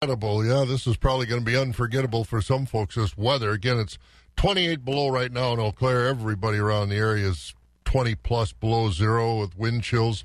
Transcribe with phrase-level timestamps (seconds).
[0.00, 0.44] Unforgettable.
[0.44, 2.94] Yeah, this is probably going to be unforgettable for some folks.
[2.94, 3.50] This weather.
[3.50, 3.98] Again, it's
[4.36, 6.06] 28 below right now in Eau Claire.
[6.06, 7.52] Everybody around the area is
[7.84, 10.22] 20 plus below zero with wind chills,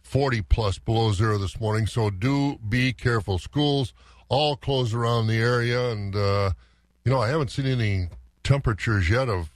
[0.00, 1.86] 40 plus below zero this morning.
[1.86, 3.38] So do be careful.
[3.38, 3.94] Schools
[4.28, 5.92] all closed around the area.
[5.92, 6.50] And, uh,
[7.04, 8.08] you know, I haven't seen any
[8.42, 9.52] temperatures yet of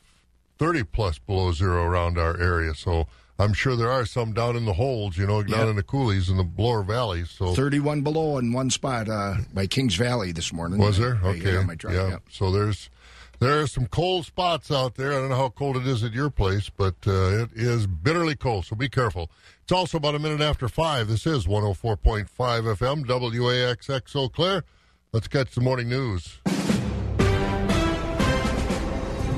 [0.61, 2.73] 30 plus below zero around our area.
[2.73, 3.09] So
[3.39, 5.69] I'm sure there are some down in the holes, you know, down Yep.
[5.69, 7.31] in the coulees in the lower valleys.
[7.31, 10.79] So 31 below in one spot uh, by Kings Valley this morning.
[10.79, 11.21] Was there?
[11.23, 11.41] I- I Okay.
[11.53, 12.09] got on my truck, yeah.
[12.09, 12.23] yep.
[12.31, 12.89] So there's
[13.39, 15.13] there are some cold spots out there.
[15.13, 18.35] I don't know how cold it is at your place, but uh, it is bitterly
[18.37, 18.65] cold.
[18.65, 19.31] So be careful.
[19.63, 21.07] It's also about a minute after five.
[21.09, 24.65] This is 104.5 FM WAXX Eau Claire.
[25.13, 26.39] Let's catch the morning news.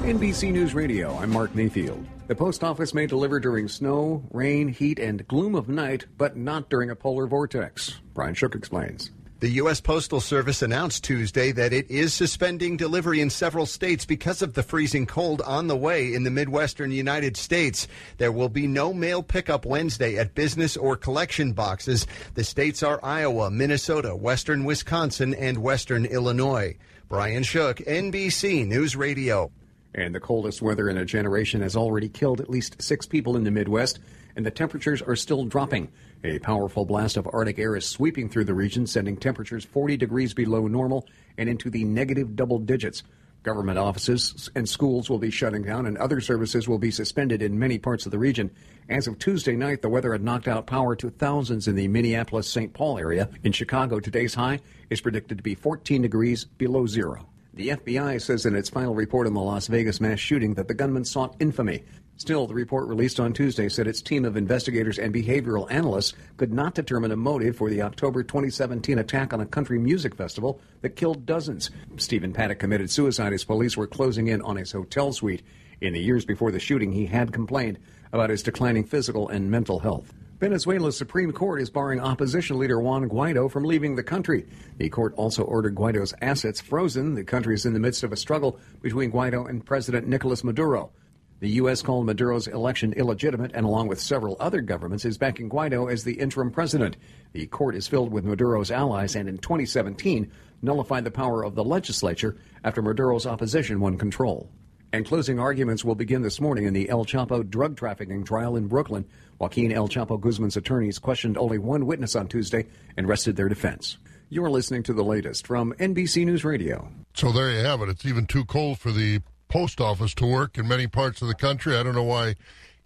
[0.05, 2.07] NBC News Radio, I'm Mark Mayfield.
[2.29, 6.69] The post office may deliver during snow, rain, heat, and gloom of night, but not
[6.69, 8.03] during a polar vortex.
[8.13, 9.11] Brian Shook explains.
[9.41, 9.81] The U.S.
[9.81, 14.63] Postal Service announced Tuesday that it is suspending delivery in several states because of the
[14.63, 17.89] freezing cold on the way in the Midwestern United States.
[18.19, 22.07] There will be no mail pickup Wednesday at business or collection boxes.
[22.35, 26.77] The states are Iowa, Minnesota, Western Wisconsin, and Western Illinois.
[27.09, 29.51] Brian Shook, NBC News Radio.
[29.99, 33.43] And the coldest weather in a generation has already killed at least six people in
[33.43, 33.99] the Midwest,
[34.37, 35.91] and the temperatures are still dropping.
[36.23, 40.35] A powerful blast of Arctic air is sweeping through the region, sending temperatures 40 degrees
[40.35, 41.05] below normal
[41.37, 43.03] and into the negative double digits.
[43.43, 47.59] Government offices and schools will be shutting down, and other services will be suspended in
[47.59, 48.53] many parts of the region.
[48.89, 52.47] As of Tuesday night, the weather had knocked out power to thousands in the Minneapolis
[52.47, 52.73] St.
[52.73, 53.31] Paul area.
[53.43, 57.27] In Chicago, today's high is predicted to be 14 degrees below zero.
[57.59, 60.75] The FBI says in its final report on the Las Vegas mass shooting that the
[60.75, 61.83] gunman sought infamy.
[62.17, 66.53] Still, the report released on Tuesday said its team of investigators and behavioral analysts could
[66.53, 70.95] not determine a motive for the October 2017 attack on a country music festival that
[70.95, 71.73] killed dozens.
[71.97, 75.43] Stephen Paddock committed suicide as police were closing in on his hotel suite.
[75.81, 77.81] In the years before the shooting, he had complained
[78.13, 80.15] about his declining physical and mental health.
[80.41, 84.47] Venezuela's Supreme Court is barring opposition leader Juan Guaido from leaving the country.
[84.77, 87.17] The court also ordered Guaido's assets frozen.
[87.17, 90.93] The country is in the midst of a struggle between Guaido and President Nicolas Maduro.
[91.41, 91.83] The U.S.
[91.83, 96.15] called Maduro's election illegitimate and, along with several other governments, is backing Guaido as the
[96.15, 96.97] interim president.
[97.33, 100.31] The court is filled with Maduro's allies and, in 2017,
[100.63, 104.49] nullified the power of the legislature after Maduro's opposition won control.
[104.91, 108.69] And closing arguments will begin this morning in the El Chapo drug trafficking trial in
[108.69, 109.05] Brooklyn.
[109.39, 112.67] Joaquin El Chapo Guzman's attorneys questioned only one witness on Tuesday
[112.97, 113.99] and rested their defense.
[114.31, 116.91] You're listening to the latest from NBC News Radio.
[117.15, 117.89] So there you have it.
[117.89, 121.35] It's even too cold for the post office to work in many parts of the
[121.35, 121.77] country.
[121.77, 122.35] I don't know why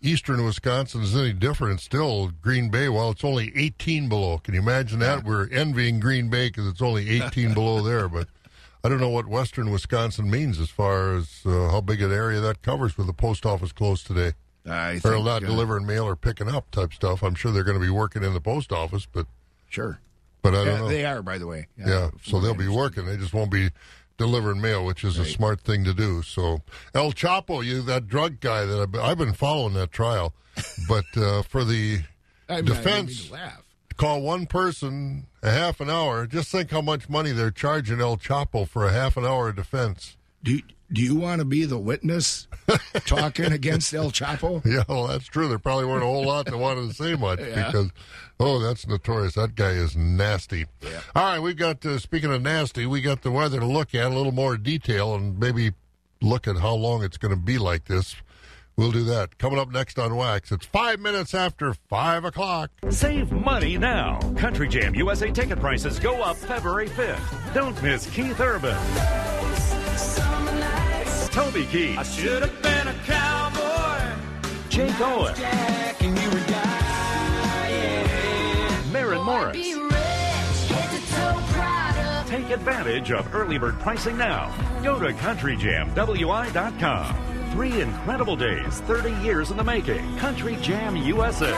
[0.00, 1.74] eastern Wisconsin is any different.
[1.74, 2.88] It's still Green Bay.
[2.88, 4.38] Well, it's only 18 below.
[4.38, 5.24] Can you imagine that?
[5.24, 8.08] We're envying Green Bay because it's only 18 below there.
[8.08, 8.28] But
[8.84, 12.40] I don't know what western Wisconsin means as far as uh, how big an area
[12.40, 14.34] that covers with the post office closed today.
[14.66, 17.22] I They're think, not uh, delivering mail or picking up type stuff.
[17.22, 19.26] I'm sure they're going to be working in the post office, but
[19.68, 19.98] Sure.
[20.42, 20.88] but I don't Yeah, know.
[20.88, 21.66] they are, by the way.
[21.76, 23.06] Yeah, so they'll be working.
[23.06, 23.70] They just won't be
[24.18, 26.22] delivering mail, which is a smart thing to do.
[26.22, 26.60] So
[26.94, 30.32] El Chapo, you that drug guy that I've been, I've been following that trial,
[30.88, 32.00] but uh, for the
[32.48, 33.64] I mean, defense, laugh.
[33.96, 36.26] call one person a half an hour.
[36.26, 39.56] Just think how much money they're charging El Chapo for a half an hour of
[39.56, 40.16] defense.
[40.44, 40.62] Do you,
[40.92, 42.48] do you want to be the witness
[43.06, 44.64] talking against El Chapo?
[44.64, 45.48] Yeah, well, that's true.
[45.48, 47.90] There probably weren't a whole lot that wanted to say much because,
[48.38, 49.34] oh, that's notorious.
[49.34, 50.66] That guy is nasty.
[51.14, 54.12] All right, we've got, uh, speaking of nasty, we got the weather to look at,
[54.12, 55.72] a little more detail, and maybe
[56.20, 58.14] look at how long it's going to be like this.
[58.76, 59.36] We'll do that.
[59.38, 60.50] Coming up next on Wax.
[60.50, 62.70] It's five minutes after five o'clock.
[62.90, 64.18] Save money now.
[64.36, 67.54] Country Jam USA ticket prices go up February 5th.
[67.54, 68.76] Don't miss Keith Urban.
[71.32, 71.98] Toby Keith.
[71.98, 74.02] I should have been a cowboy.
[74.68, 75.34] Jake Owen.
[78.92, 79.56] Maren Morris.
[82.28, 84.54] Take advantage of early bird pricing now.
[84.82, 87.16] Go to CountryJamWI.com.
[87.52, 90.18] Three incredible days, 30 years in the making.
[90.18, 91.50] Country Jam USA.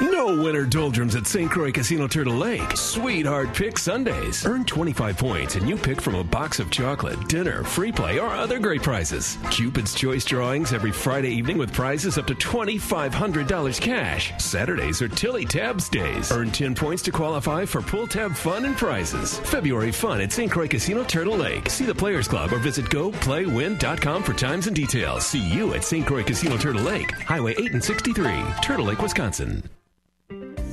[0.00, 1.50] No winter doldrums at St.
[1.50, 2.76] Croix Casino Turtle Lake.
[2.76, 4.46] Sweetheart Pick Sundays.
[4.46, 8.28] Earn 25 points and you pick from a box of chocolate, dinner, free play, or
[8.28, 9.36] other great prizes.
[9.50, 14.32] Cupid's Choice drawings every Friday evening with prizes up to $2,500 cash.
[14.38, 16.30] Saturdays are Tilly Tabs days.
[16.30, 19.40] Earn 10 points to qualify for pull tab fun and prizes.
[19.40, 20.50] February fun at St.
[20.50, 21.68] Croix Casino Turtle Lake.
[21.68, 25.26] See the Players Club or visit goplaywin.com for times and details.
[25.26, 26.06] See you at St.
[26.06, 29.68] Croix Casino Turtle Lake, Highway 8 and 63, Turtle Lake, Wisconsin.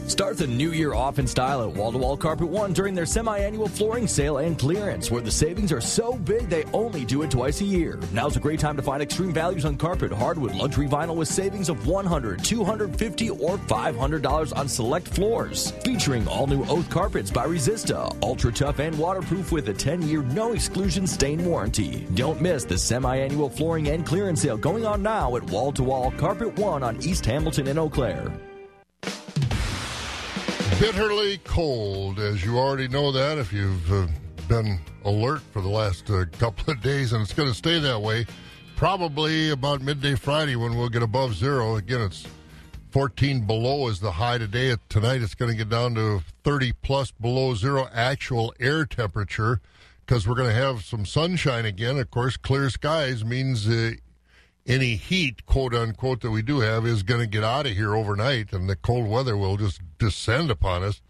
[0.08, 3.06] Start the new year off in style at Wall to Wall Carpet One during their
[3.06, 7.24] semi annual flooring sale and clearance, where the savings are so big they only do
[7.24, 7.98] it twice a year.
[8.12, 11.70] Now's a great time to find extreme values on carpet, hardwood, luxury vinyl with savings
[11.70, 15.72] of $100, $250, or $500 on select floors.
[15.84, 20.22] Featuring all new Oath carpets by Resista, ultra tough and waterproof with a 10 year
[20.22, 22.06] no exclusion stain warranty.
[22.14, 25.84] Don't miss the semi annual flooring and clearance sale going on now at Wall to
[25.84, 28.32] Wall Carpet One on East Hamilton in Eau Claire
[30.92, 34.06] bitterly cold, as you already know that if you've uh,
[34.48, 38.00] been alert for the last uh, couple of days, and it's going to stay that
[38.00, 38.24] way.
[38.76, 41.78] Probably about midday Friday when we'll get above zero.
[41.78, 42.28] Again, it's
[42.92, 44.76] 14 below is the high today.
[44.88, 49.62] Tonight it's going to get down to 30 plus below zero actual air temperature
[50.06, 51.98] because we're going to have some sunshine again.
[51.98, 53.94] Of course, clear skies means uh,
[54.66, 57.96] any heat, quote unquote, that we do have is going to get out of here
[57.96, 61.02] overnight, and the cold weather will just descend upon us.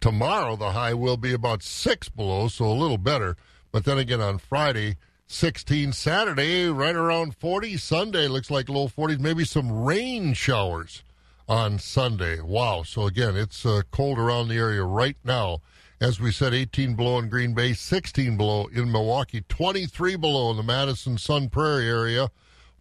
[0.00, 3.36] Tomorrow, the high will be about six below, so a little better.
[3.72, 4.96] But then again, on Friday,
[5.30, 5.92] 16.
[5.92, 7.76] Saturday, right around 40.
[7.76, 11.04] Sunday looks like low 40s, maybe some rain showers
[11.48, 12.40] on Sunday.
[12.40, 12.82] Wow.
[12.82, 15.60] So again, it's uh, cold around the area right now.
[16.00, 20.56] As we said, 18 below in Green Bay, 16 below in Milwaukee, 23 below in
[20.56, 22.28] the Madison Sun Prairie area.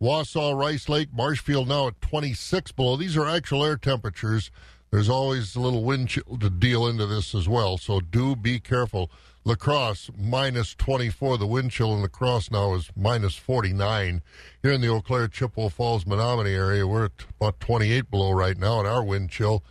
[0.01, 2.95] Wausau, Rice Lake, Marshfield now at 26 below.
[2.95, 4.49] These are actual air temperatures.
[4.91, 8.59] There's always a little wind chill to deal into this as well, so do be
[8.59, 9.11] careful.
[9.43, 11.37] La Crosse minus 24.
[11.37, 14.21] The wind chill in La Crosse now is minus 49.
[14.63, 18.57] Here in the Eau Claire, Chippewa Falls, Menomonie area, we're at about 28 below right
[18.57, 19.63] now, and our wind chill,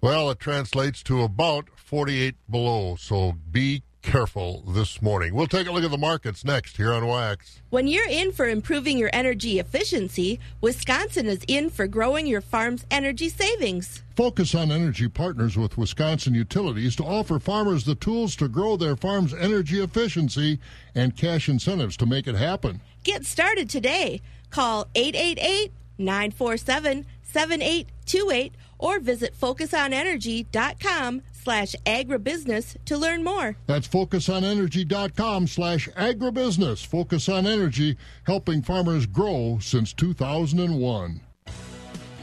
[0.00, 2.96] well, it translates to about 48 below.
[2.96, 5.34] So be careful this morning.
[5.34, 7.60] We'll take a look at the markets next here on Wax.
[7.70, 12.86] When you're in for improving your energy efficiency, Wisconsin is in for growing your farm's
[12.88, 14.04] energy savings.
[14.14, 18.94] Focus on Energy partners with Wisconsin Utilities to offer farmers the tools to grow their
[18.96, 20.60] farm's energy efficiency
[20.94, 22.80] and cash incentives to make it happen.
[23.02, 24.22] Get started today.
[24.50, 33.56] Call 888 947 7828 or visit focusonenergy.com slash agribusiness to learn more.
[33.68, 36.84] That's focusonenergy.com slash agribusiness.
[36.84, 41.20] Focus on Energy, helping farmers grow since 2001.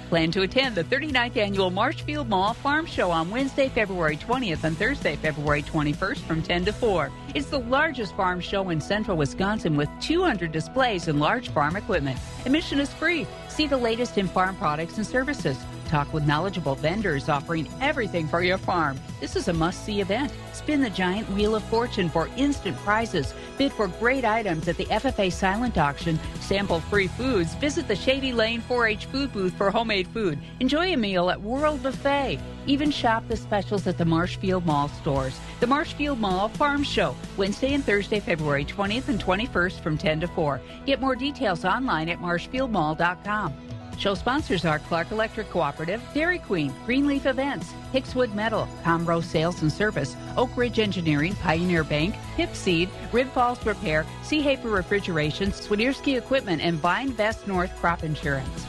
[0.10, 4.78] Plan to attend the 39th annual Marshfield Mall Farm Show on Wednesday, February 20th and
[4.78, 7.10] Thursday, February 21st from 10 to 4.
[7.34, 12.20] It's the largest farm show in central Wisconsin with 200 displays and large farm equipment.
[12.46, 13.26] Admission is free.
[13.48, 15.58] See the latest in farm products and services.
[15.94, 19.00] Talk with knowledgeable vendors offering everything for your farm.
[19.20, 20.34] This is a must see event.
[20.52, 23.32] Spin the giant wheel of fortune for instant prizes.
[23.60, 26.20] Bid for great items at the FFA silent auction.
[26.40, 27.54] Sample free foods.
[27.54, 30.40] Visit the Shady Lane 4 H food booth for homemade food.
[30.62, 32.40] Enjoy a meal at World Buffet.
[32.66, 35.40] Even shop the specials at the Marshfield Mall stores.
[35.60, 40.28] The Marshfield Mall Farm Show, Wednesday and Thursday, February 20th and 21st from 10 to
[40.30, 40.60] 4.
[40.88, 43.54] Get more details online at marshfieldmall.com.
[43.98, 49.72] Show sponsors are Clark Electric Cooperative, Dairy Queen, Greenleaf Events, Hixwood Metal, Comro Sales and
[49.72, 56.18] Service, Oak Ridge Engineering, Pioneer Bank, Hip Seed, Rib Falls Repair, Sea Hafer Refrigeration, Swiderski
[56.18, 58.66] Equipment, and Vine Vest North Crop Insurance.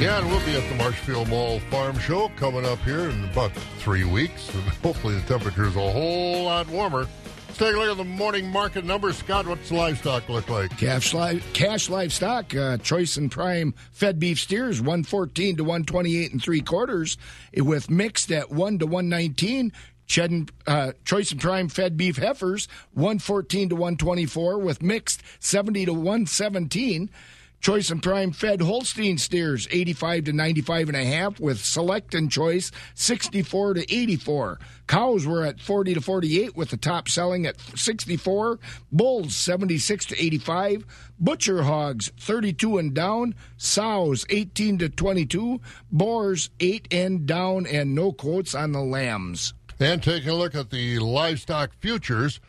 [0.00, 3.52] Yeah, and we'll be at the Marshfield Mall Farm Show coming up here in about
[3.80, 4.48] three weeks.
[4.54, 7.06] And hopefully the temperature is a whole lot warmer.
[7.54, 9.18] Take a look at the morning market numbers.
[9.18, 10.76] Scott, what's livestock look like?
[10.78, 16.42] Cash, li- cash livestock, uh, choice and prime fed beef steers, 114 to 128 and
[16.42, 17.18] three quarters,
[17.54, 19.72] with mixed at 1 to 119.
[20.08, 25.92] Ched, uh, choice and prime fed beef heifers, 114 to 124, with mixed 70 to
[25.92, 27.10] 117.
[27.60, 32.30] Choice and Prime fed Holstein steers 85 to 95 and a half with Select and
[32.30, 34.58] Choice 64 to 84.
[34.86, 38.58] Cows were at 40 to 48 with the top selling at 64.
[38.90, 40.86] Bulls 76 to 85.
[41.18, 43.34] Butcher hogs 32 and down.
[43.58, 45.60] Sows 18 to 22.
[45.92, 49.52] Boars 8 and down and no quotes on the lambs.
[49.78, 52.40] And taking a look at the livestock futures.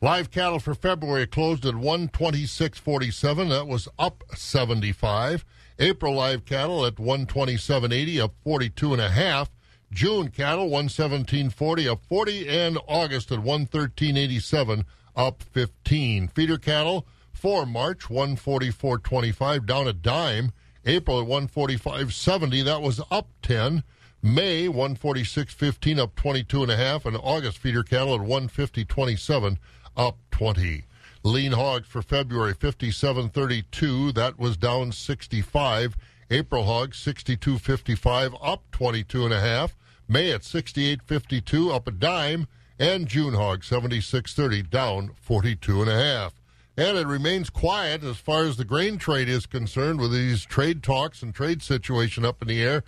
[0.00, 3.48] Live cattle for February closed at 126.47.
[3.48, 5.44] That was up 75.
[5.80, 9.50] April live cattle at 127.80, up 42 and a half.
[9.90, 14.84] June cattle 117.40, up 40, and August at 113.87,
[15.16, 16.28] up 15.
[16.28, 20.52] Feeder cattle for March 144.25, down a dime.
[20.86, 23.82] April at 145.70, that was up 10.
[24.22, 29.58] May 146.15, up 22 and a half, and August feeder cattle at 150.27
[29.98, 30.84] up 20.
[31.24, 34.14] Lean hogs for February 57.32.
[34.14, 35.96] That was down 65.
[36.30, 39.76] April hogs 62.55 up 22 and a half.
[40.06, 42.46] May at 68.52 up a dime,
[42.78, 46.40] and June hog 76.30 down 42 and a half.
[46.76, 50.82] And it remains quiet as far as the grain trade is concerned with these trade
[50.82, 52.84] talks and trade situation up in the air.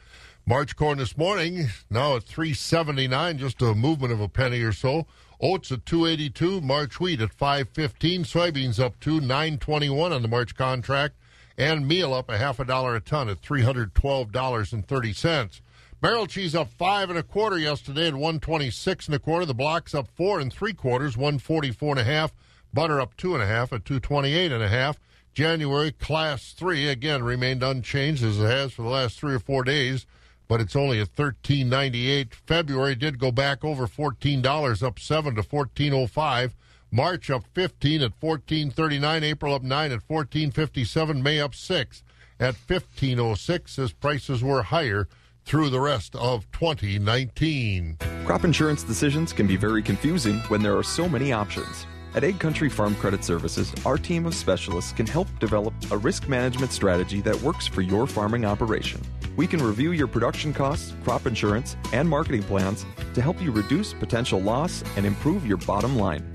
[0.46, 5.06] March corn this morning, now at 379, just a movement of a penny or so.
[5.42, 11.14] Oats at 282, March wheat at 515, soybeans up to 921 on the March contract,
[11.56, 15.60] and meal up a half a dollar a ton at $312.30.
[16.02, 19.46] Barrel cheese up five and a quarter yesterday at 126 and a quarter.
[19.46, 22.34] The blocks up four and three quarters, 144 and a half.
[22.72, 24.98] Butter up two and a half at 228 and a half.
[25.32, 29.62] January class three again remained unchanged as it has for the last three or four
[29.62, 30.06] days,
[30.50, 32.34] but it's only at 13.98.
[32.34, 36.50] February did go back over $14, up seven to 14.05.
[36.90, 39.22] March up 15 at 14.39.
[39.22, 41.22] April up nine at 14.57.
[41.22, 42.02] May up six
[42.40, 45.06] at 15.06 as prices were higher
[45.44, 47.98] through the rest of 2019.
[48.24, 51.86] Crop insurance decisions can be very confusing when there are so many options.
[52.16, 56.72] At AgCountry Farm Credit Services, our team of specialists can help develop a risk management
[56.72, 59.00] strategy that works for your farming operation.
[59.36, 62.84] We can review your production costs, crop insurance, and marketing plans
[63.14, 66.32] to help you reduce potential loss and improve your bottom line.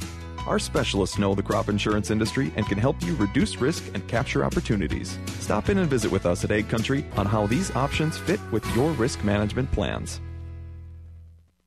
[0.48, 4.46] Our specialists know the crop insurance industry and can help you reduce risk and capture
[4.46, 5.18] opportunities.
[5.40, 8.92] Stop in and visit with us at AgCountry on how these options fit with your
[8.92, 10.22] risk management plans.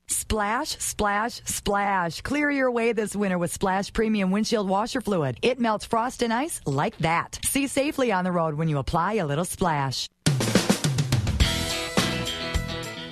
[0.07, 2.21] Splash, splash, splash.
[2.21, 5.37] Clear your way this winter with Splash Premium Windshield Washer Fluid.
[5.41, 7.39] It melts frost and ice like that.
[7.45, 10.07] See safely on the road when you apply a little splash.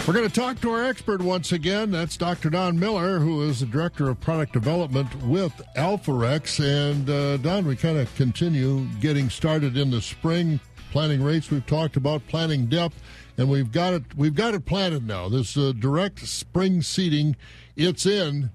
[0.07, 1.91] We're going to talk to our expert once again.
[1.91, 2.49] That's Dr.
[2.49, 6.63] Don Miller, who is the Director of Product Development with Alforex.
[6.63, 10.61] And uh, Don, we kind of continue getting started in the spring.
[10.93, 13.03] Planting rates we've talked about, planting depth,
[13.37, 14.03] and we've got it.
[14.15, 15.27] We've got it planted now.
[15.27, 17.35] This uh, direct spring seeding,
[17.75, 18.49] it's in.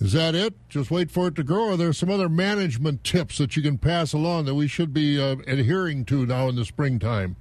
[0.00, 0.54] Is that it?
[0.68, 1.66] Just wait for it to grow.
[1.66, 4.92] Or are there some other management tips that you can pass along that we should
[4.92, 7.36] be uh, adhering to now in the springtime?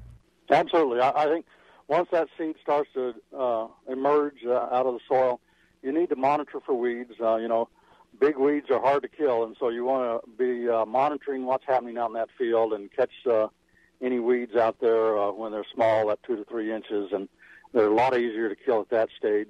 [0.51, 0.99] Absolutely.
[0.99, 1.45] I, I think
[1.89, 5.41] once that seed starts to uh, emerge uh, out of the soil,
[5.81, 7.13] you need to monitor for weeds.
[7.19, 7.67] Uh, you know,
[8.19, 11.65] big weeds are hard to kill, and so you want to be uh, monitoring what's
[11.65, 13.48] happening out in that field and catch uh,
[14.01, 17.27] any weeds out there uh, when they're small, at two to three inches, and
[17.74, 19.50] they're a lot easier to kill at that stage.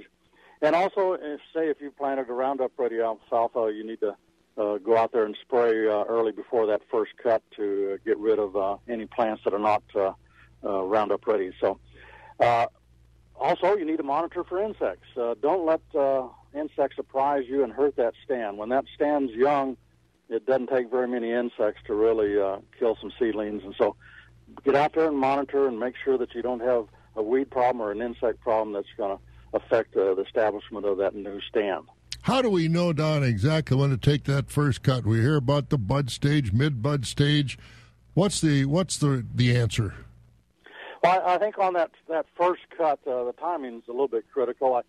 [0.62, 4.16] And also, if, say if you planted a Roundup Ready alfalfa, you need to
[4.58, 8.18] uh, go out there and spray uh, early before that first cut to uh, get
[8.18, 10.12] rid of uh, any plants that are not uh,
[10.64, 11.52] uh, Roundup Ready.
[11.62, 11.80] So,
[12.40, 12.68] uh,
[13.36, 15.08] also, you need to monitor for insects.
[15.16, 18.58] Uh, don't let uh, insects surprise you and hurt that stand.
[18.58, 19.78] When that stand's young,
[20.30, 23.96] it doesn't take very many insects to really uh, kill some seedlings, and so
[24.64, 27.82] get out there and monitor and make sure that you don't have a weed problem
[27.82, 31.86] or an insect problem that's going to affect uh, the establishment of that new stand.
[32.24, 35.06] How do we know, Don, exactly when to take that first cut?
[35.06, 37.58] We hear about the bud stage, mid bud stage.
[38.14, 39.94] What's the what's the the answer?
[41.04, 44.26] Well, I, think on that that first cut, uh, the timing is a little bit
[44.34, 44.76] critical.
[44.76, 44.82] I,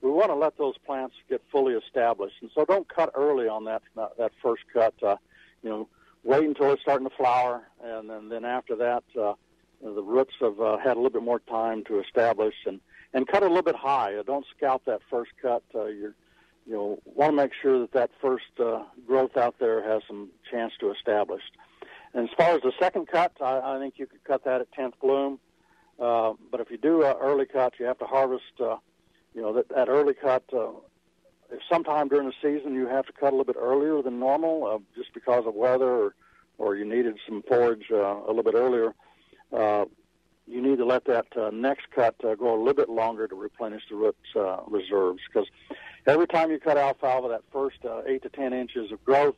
[0.00, 3.64] we want to let those plants get fully established, and so don't cut early on
[3.64, 4.94] that that, that first cut.
[5.02, 5.16] Uh,
[5.62, 5.88] you know,
[6.24, 9.34] wait until it's starting to flower, and then, then after that, uh,
[9.82, 12.80] the roots have uh, had a little bit more time to establish, and
[13.12, 14.14] and cut a little bit high.
[14.14, 15.62] Uh, don't scalp that first cut.
[15.74, 16.14] Uh, you're
[16.66, 20.28] you know want to make sure that that first uh, growth out there has some
[20.50, 21.42] chance to establish.
[22.14, 24.72] And as far as the second cut, I, I think you could cut that at
[24.72, 25.38] 10th bloom.
[25.98, 28.44] Uh, but if you do an early cut, you have to harvest.
[28.60, 28.76] Uh,
[29.34, 30.44] you know that that early cut.
[30.52, 30.70] Uh,
[31.50, 34.66] if sometime during the season you have to cut a little bit earlier than normal,
[34.66, 36.14] uh, just because of weather, or,
[36.58, 38.94] or you needed some forage uh, a little bit earlier,
[39.52, 39.86] uh,
[40.46, 43.34] you need to let that uh, next cut uh, go a little bit longer to
[43.34, 45.20] replenish the root uh, reserves.
[45.26, 45.48] Because
[46.06, 49.36] every time you cut alfalfa, that first uh, eight to ten inches of growth,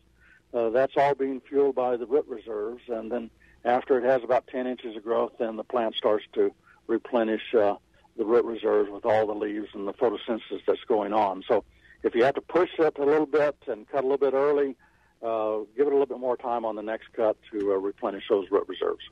[0.53, 3.31] uh, that's all being fueled by the root reserves, and then
[3.65, 6.53] after it has about 10 inches of growth, then the plant starts to
[6.87, 7.75] replenish uh,
[8.17, 11.43] the root reserves with all the leaves and the photosynthesis that's going on.
[11.49, 11.65] So
[12.03, 14.77] if you have to push it a little bit and cut a little bit early,
[15.23, 18.25] uh, give it a little bit more time on the next cut to uh, replenish
[18.29, 19.03] those root reserves.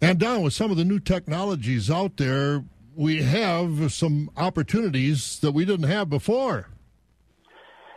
[0.00, 5.52] And Don, with some of the new technologies out there, we have some opportunities that
[5.52, 6.68] we didn't have before.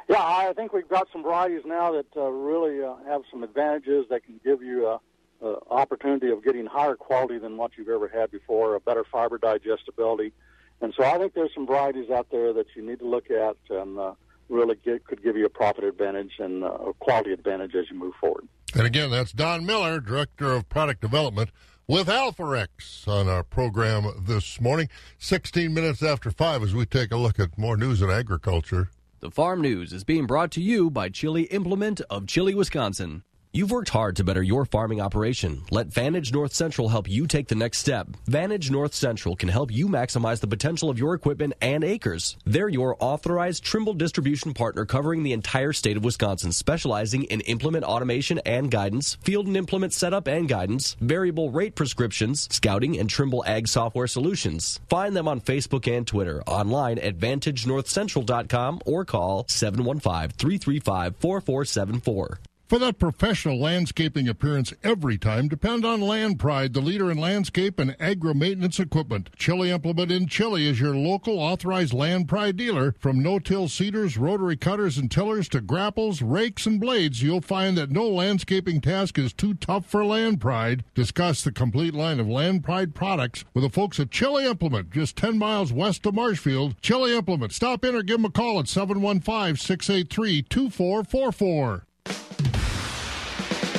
[0.07, 4.05] Yeah, I think we've got some varieties now that uh, really uh, have some advantages
[4.09, 4.97] that can give you
[5.41, 9.03] a, a opportunity of getting higher quality than what you've ever had before, a better
[9.11, 10.33] fiber digestibility.
[10.81, 13.57] And so I think there's some varieties out there that you need to look at
[13.69, 14.13] and uh,
[14.49, 17.97] really get, could give you a profit advantage and uh, a quality advantage as you
[17.97, 18.47] move forward.
[18.75, 21.49] And again, that's Don Miller, Director of Product Development
[21.87, 24.89] with Alforex on our program this morning.
[25.19, 28.89] 16 minutes after 5 as we take a look at more news in agriculture.
[29.19, 33.23] The Farm News is being brought to you by Chili Implement of Chili, Wisconsin.
[33.57, 35.63] You've worked hard to better your farming operation.
[35.71, 38.07] Let Vantage North Central help you take the next step.
[38.27, 42.37] Vantage North Central can help you maximize the potential of your equipment and acres.
[42.45, 47.83] They're your authorized Trimble distribution partner covering the entire state of Wisconsin, specializing in implement
[47.83, 53.43] automation and guidance, field and implement setup and guidance, variable rate prescriptions, scouting, and Trimble
[53.47, 54.79] Ag software solutions.
[54.87, 62.39] Find them on Facebook and Twitter, online at VantageNorthCentral.com or call 715 335 4474.
[62.67, 67.79] For that professional landscaping appearance every time, depend on Land Pride, the leader in landscape
[67.79, 69.29] and agro maintenance equipment.
[69.37, 72.93] Chili Implement in Chili is your local authorized Land Pride dealer.
[72.99, 77.89] From no-till seeders, rotary cutters and tillers to grapples, rakes, and blades, you'll find that
[77.89, 80.83] no landscaping task is too tough for Land Pride.
[80.93, 85.15] Discuss the complete line of Land Pride products with the folks at Chili Implement, just
[85.15, 86.75] 10 miles west of Marshfield.
[86.81, 87.53] Chili Implement.
[87.53, 91.86] Stop in or give them a call at 715 683 2444.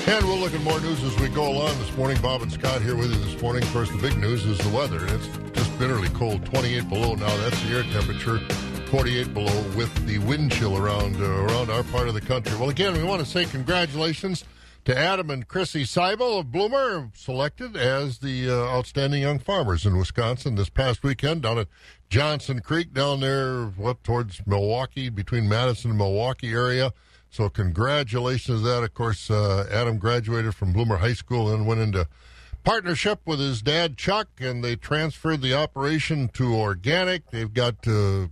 [0.09, 2.19] And we'll look at more news as we go along this morning.
[2.23, 3.63] Bob and Scott here with you this morning.
[3.63, 5.05] Of course, the big news is the weather.
[5.05, 7.37] It's just bitterly cold, 28 below now.
[7.37, 8.39] That's the air temperature,
[8.87, 12.57] 48 below with the wind chill around uh, around our part of the country.
[12.57, 14.47] Well, again, we want to say congratulations
[14.87, 19.99] to Adam and Chrissy Seibel of Bloomer, selected as the uh, outstanding young farmers in
[19.99, 21.69] Wisconsin this past weekend down at
[22.09, 26.95] Johnson Creek down there, what towards Milwaukee, between Madison and Milwaukee area.
[27.31, 28.83] So congratulations that.
[28.83, 32.09] Of course, uh, Adam graduated from Bloomer High School and went into
[32.65, 37.31] partnership with his dad Chuck, and they transferred the operation to organic.
[37.31, 38.29] They've got uh,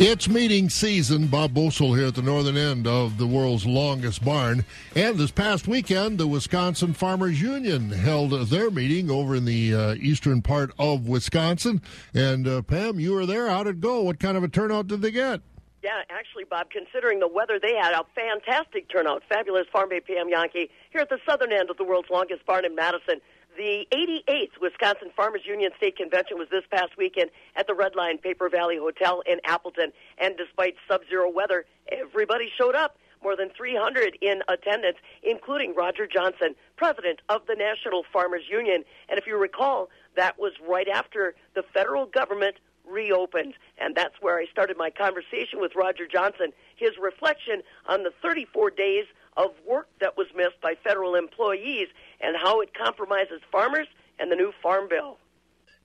[0.00, 1.26] It's meeting season.
[1.26, 4.64] Bob Bosold here at the northern end of the world's longest barn.
[4.94, 9.94] And this past weekend, the Wisconsin Farmers Union held their meeting over in the uh,
[9.94, 11.82] eastern part of Wisconsin.
[12.14, 13.48] And uh, Pam, you were there.
[13.48, 14.02] How did it go?
[14.02, 15.40] What kind of a turnout did they get?
[15.82, 19.24] Yeah, actually, Bob, considering the weather, they had a fantastic turnout.
[19.28, 22.64] Fabulous Farm Babe Pam Jahnke here at the southern end of the world's longest barn
[22.64, 23.20] in Madison.
[23.58, 28.48] The 88th Wisconsin Farmers Union State Convention was this past weekend at the Radisson Paper
[28.48, 29.90] Valley Hotel in Appleton.
[30.16, 32.98] And despite sub zero weather, everybody showed up.
[33.20, 38.84] More than 300 in attendance, including Roger Johnson, president of the National Farmers Union.
[39.08, 43.54] And if you recall, that was right after the federal government reopened.
[43.76, 48.70] And that's where I started my conversation with Roger Johnson, his reflection on the 34
[48.70, 51.88] days of work that was missed by federal employees
[52.20, 53.86] and how it compromises farmers
[54.18, 55.18] and the new farm bill.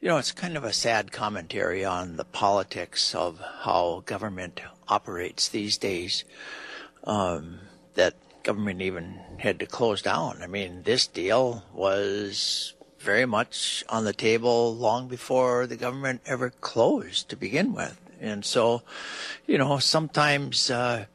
[0.02, 5.48] You know, it's kind of a sad commentary on the politics of how government operates
[5.48, 6.26] these days.
[7.06, 7.60] Um,
[7.96, 10.42] that government even had to close down.
[10.42, 16.50] I mean, this deal was very much on the table long before the government ever
[16.50, 18.00] closed to begin with.
[18.22, 18.84] And so,
[19.46, 21.06] you know, sometimes, uh,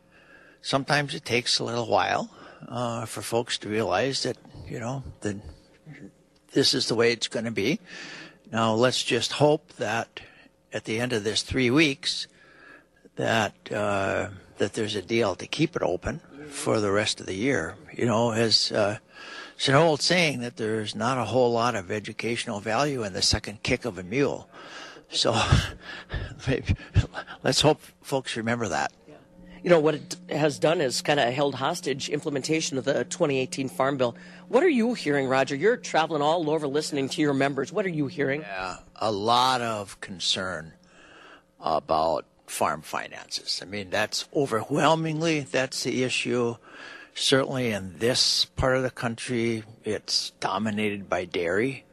[0.60, 2.30] sometimes it takes a little while,
[2.66, 4.36] uh, for folks to realize that
[4.68, 5.36] you know, that
[6.52, 7.80] this is the way it's going to be.
[8.50, 10.20] Now let's just hope that
[10.72, 12.26] at the end of this three weeks,
[13.16, 17.34] that uh, that there's a deal to keep it open for the rest of the
[17.34, 17.76] year.
[17.94, 18.98] You know, as uh,
[19.56, 23.22] It's an old saying that there's not a whole lot of educational value in the
[23.22, 24.48] second kick of a mule.
[25.10, 25.40] So
[26.48, 26.76] maybe,
[27.42, 28.92] let's hope folks remember that.
[29.62, 33.68] You know, what it has done is kind of held hostage implementation of the 2018
[33.68, 34.16] Farm Bill.
[34.48, 35.56] What are you hearing, Roger?
[35.56, 37.72] You're traveling all over listening to your members.
[37.72, 38.42] What are you hearing?
[38.42, 40.72] Yeah, a lot of concern
[41.60, 43.60] about farm finances.
[43.62, 46.56] I mean, that's overwhelmingly that's the issue.
[47.14, 51.84] Certainly in this part of the country, it's dominated by dairy,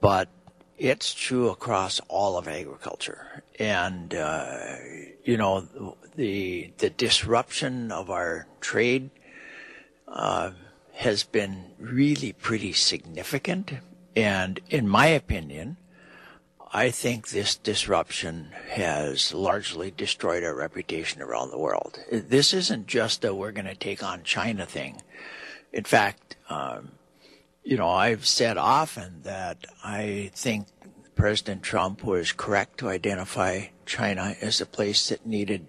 [0.00, 0.28] but
[0.76, 3.44] it's true across all of agriculture.
[3.58, 4.76] And uh,
[5.24, 9.08] you know, the the disruption of our trade
[10.08, 10.50] uh,
[10.94, 13.72] has been really pretty significant.
[14.16, 15.76] And in my opinion,
[16.72, 22.00] I think this disruption has largely destroyed our reputation around the world.
[22.10, 25.00] This isn't just a we're going to take on China thing.
[25.72, 26.90] In fact, um,
[27.62, 30.66] you know, I've said often that I think
[31.14, 35.66] President Trump was correct to identify China as a place that needed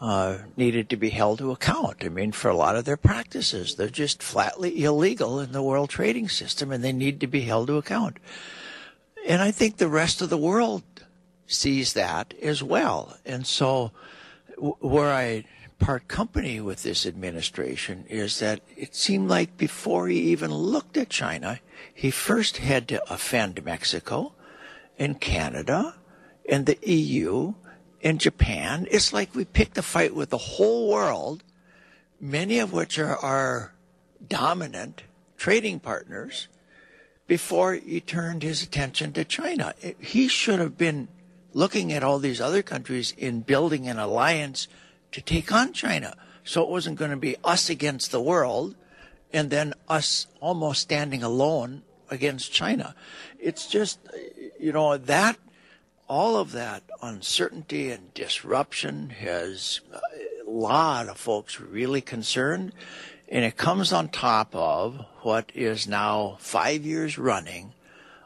[0.00, 2.04] uh, needed to be held to account.
[2.04, 5.90] I mean, for a lot of their practices, they're just flatly illegal in the world
[5.90, 8.18] trading system, and they need to be held to account.
[9.26, 10.82] And I think the rest of the world
[11.46, 13.16] sees that as well.
[13.24, 13.92] And so,
[14.56, 15.44] w- where I
[15.78, 21.10] part company with this administration is that it seemed like before he even looked at
[21.10, 21.60] China,
[21.92, 24.32] he first had to offend Mexico
[24.98, 25.94] and Canada
[26.48, 27.54] and the EU
[28.06, 28.86] and Japan.
[28.88, 31.42] It's like we picked a fight with the whole world,
[32.20, 33.72] many of which are our
[34.28, 35.02] dominant
[35.36, 36.46] trading partners
[37.26, 39.74] before he turned his attention to China.
[39.98, 41.08] He should have been
[41.52, 44.68] looking at all these other countries in building an alliance
[45.10, 46.16] to take on China.
[46.44, 48.76] So it wasn't going to be us against the world
[49.32, 52.94] and then us almost standing alone against China.
[53.40, 53.98] It's just,
[54.60, 55.38] you know, that,
[56.08, 59.98] all of that uncertainty and disruption has uh,
[60.46, 62.72] a lot of folks really concerned.
[63.28, 67.72] And it comes on top of what is now five years running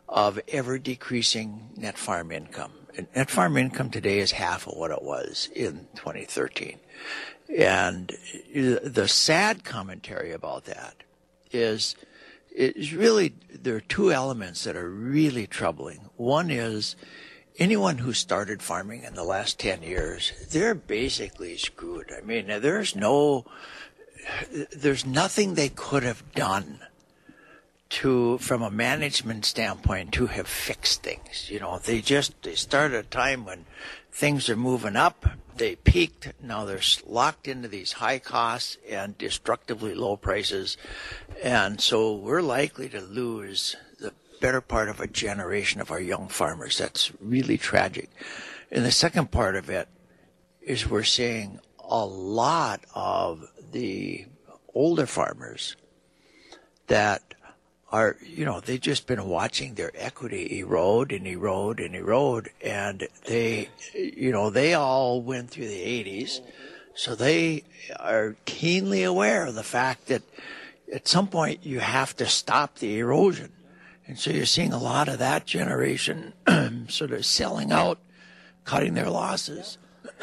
[0.09, 2.73] of ever decreasing net farm income.
[2.97, 6.79] And net farm income today is half of what it was in 2013.
[7.57, 8.13] And
[8.55, 10.97] the sad commentary about that
[11.51, 11.97] is,
[12.55, 16.11] is really, there are two elements that are really troubling.
[16.17, 16.95] One is
[17.61, 22.11] anyone who started farming in the last 10 years, they're basically screwed.
[22.11, 23.45] I mean, there's no,
[24.75, 26.81] there's nothing they could have done
[27.91, 32.97] to from a management standpoint to have fixed things you know they just they started
[32.97, 33.67] a time when
[34.13, 39.93] things are moving up they peaked now they're locked into these high costs and destructively
[39.93, 40.77] low prices
[41.43, 46.29] and so we're likely to lose the better part of a generation of our young
[46.29, 48.09] farmers that's really tragic
[48.71, 49.89] and the second part of it
[50.63, 54.27] is we're seeing a lot of the
[54.75, 55.75] older farmers
[56.87, 57.35] that
[57.91, 62.51] are, you know, they've just been watching their equity erode and erode and erode.
[62.65, 66.41] And they, you know, they all went through the 80s.
[66.95, 67.65] So they
[67.99, 70.23] are keenly aware of the fact that
[70.93, 73.51] at some point you have to stop the erosion.
[74.11, 76.33] And so you're seeing a lot of that generation
[76.89, 78.01] sort of selling out,
[78.65, 79.79] cutting their losses.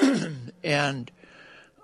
[0.62, 1.10] and,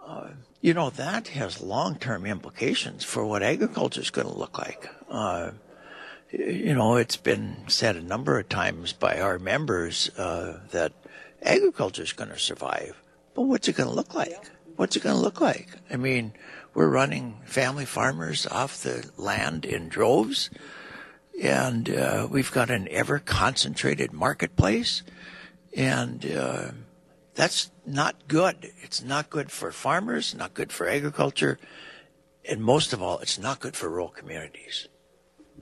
[0.05, 0.27] uh,
[0.59, 4.89] you know, that has long term implications for what agriculture is going to look like.
[5.09, 5.51] Uh,
[6.29, 10.91] you know, it's been said a number of times by our members uh, that
[11.41, 13.01] agriculture is going to survive.
[13.33, 14.51] But what's it going to look like?
[14.75, 15.69] What's it going to look like?
[15.89, 16.33] I mean,
[16.73, 20.49] we're running family farmers off the land in droves,
[21.41, 25.03] and uh, we've got an ever concentrated marketplace,
[25.75, 26.71] and uh,
[27.35, 28.71] that's not good.
[28.81, 31.57] It's not good for farmers, not good for agriculture,
[32.47, 34.87] and most of all, it's not good for rural communities.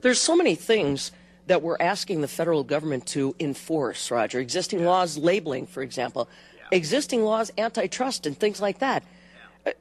[0.00, 1.12] There's so many things
[1.46, 4.38] that we're asking the federal government to enforce, Roger.
[4.38, 6.76] Existing laws, labeling, for example, yeah.
[6.76, 9.02] existing laws, antitrust, and things like that.
[9.64, 9.72] Yeah.
[9.72, 9.74] Uh,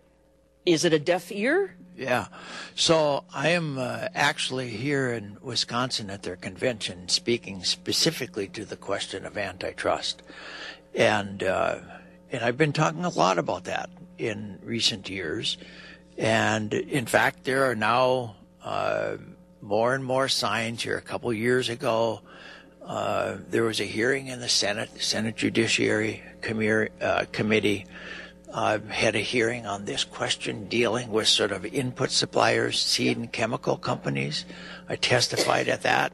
[0.66, 1.76] is it a deaf ear?
[2.02, 2.30] Yeah.
[2.74, 8.76] So I am uh, actually here in Wisconsin at their convention speaking specifically to the
[8.76, 10.24] question of antitrust.
[10.96, 11.78] And, uh,
[12.32, 15.60] and I've been talking a lot about that in recent years.
[16.18, 19.18] And in fact, there are now uh,
[19.62, 20.98] more and more signs here.
[20.98, 22.22] A couple years ago,
[22.84, 26.24] uh, there was a hearing in the Senate, Senate Judiciary
[27.00, 27.86] uh, Committee
[28.54, 33.32] uh, had a hearing on this question dealing with sort of input suppliers, seed and
[33.32, 34.46] chemical companies.
[34.90, 36.14] I testified at that.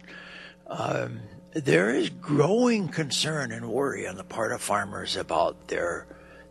[0.67, 1.21] Um,
[1.53, 6.07] there is growing concern and worry on the part of farmers about their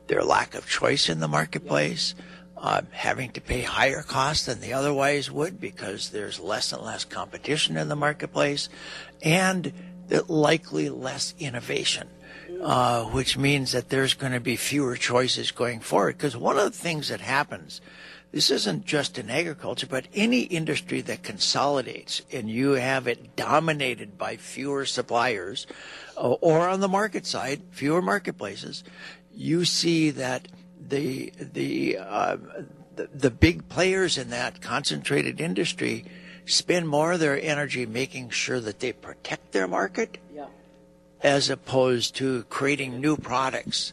[0.09, 2.14] their lack of choice in the marketplace,
[2.57, 7.05] uh, having to pay higher costs than they otherwise would because there's less and less
[7.05, 8.68] competition in the marketplace,
[9.22, 9.72] and
[10.29, 12.09] likely less innovation.
[12.61, 16.16] Uh, which means that there's going to be fewer choices going forward.
[16.16, 17.81] Because one of the things that happens,
[18.33, 24.16] this isn't just in agriculture, but any industry that consolidates and you have it dominated
[24.16, 25.66] by fewer suppliers,
[26.16, 28.85] uh, or on the market side, fewer marketplaces,
[29.35, 30.49] you see that
[30.88, 32.37] the the, uh,
[32.95, 36.05] the the big players in that concentrated industry
[36.47, 40.19] spend more of their energy making sure that they protect their market.
[41.23, 43.93] As opposed to creating new products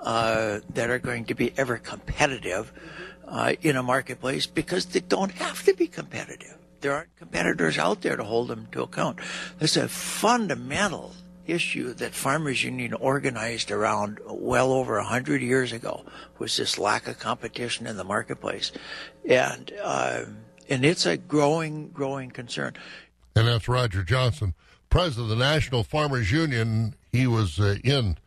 [0.00, 2.72] uh, that are going to be ever competitive
[3.28, 6.56] uh, in a marketplace because they don't have to be competitive.
[6.80, 9.20] There aren't competitors out there to hold them to account.
[9.58, 11.14] That's a fundamental
[11.46, 16.04] issue that farmers union organized around well over a hundred years ago
[16.38, 18.72] was this lack of competition in the marketplace,
[19.28, 20.24] and uh,
[20.68, 22.74] and it's a growing growing concern.
[23.34, 24.54] And that's Roger Johnson,
[24.92, 26.94] president of the National Farmers Union.
[27.12, 28.18] He was uh, in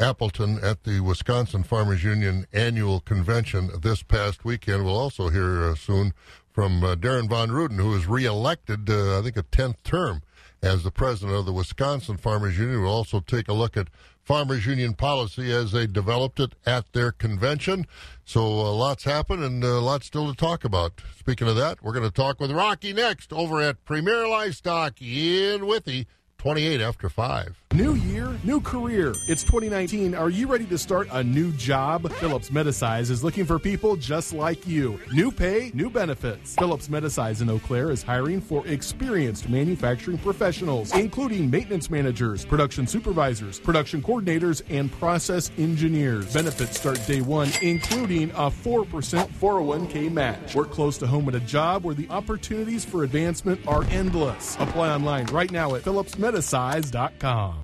[0.00, 4.86] Appleton at the Wisconsin Farmers Union annual convention this past weekend.
[4.86, 6.14] We'll also hear uh, soon
[6.50, 10.22] from uh, Darin Von Ruden, who was reelected, uh, I think, a 10th term
[10.62, 12.80] as the president of the Wisconsin Farmers Union.
[12.80, 13.88] We'll also take a look at
[14.28, 17.86] Farmers Union policy as they developed it at their convention.
[18.26, 21.00] So uh, lots happened and uh, lots still to talk about.
[21.18, 25.64] Speaking of that, we're going to talk with Rocky next over at Premier Livestock in
[25.64, 26.04] Withee,
[26.38, 27.60] 28 after 5.
[27.72, 29.12] New year, new career.
[29.28, 30.14] It's 2019.
[30.14, 32.10] Are you ready to start a new job?
[32.14, 35.00] Phillips Medisize is looking for people just like you.
[35.12, 36.54] New pay, new benefits.
[36.54, 42.86] Phillips Medisize in Eau Claire is hiring for experienced manufacturing professionals, including maintenance managers, production
[42.86, 46.32] supervisors, production coordinators, and process engineers.
[46.32, 50.54] Benefits start day one, including a 4% 401k match.
[50.54, 54.56] Work close to home at a job where the opportunities for advancement are endless.
[54.60, 55.82] Apply online right now at
[56.32, 57.62] phillipsmedisize.com.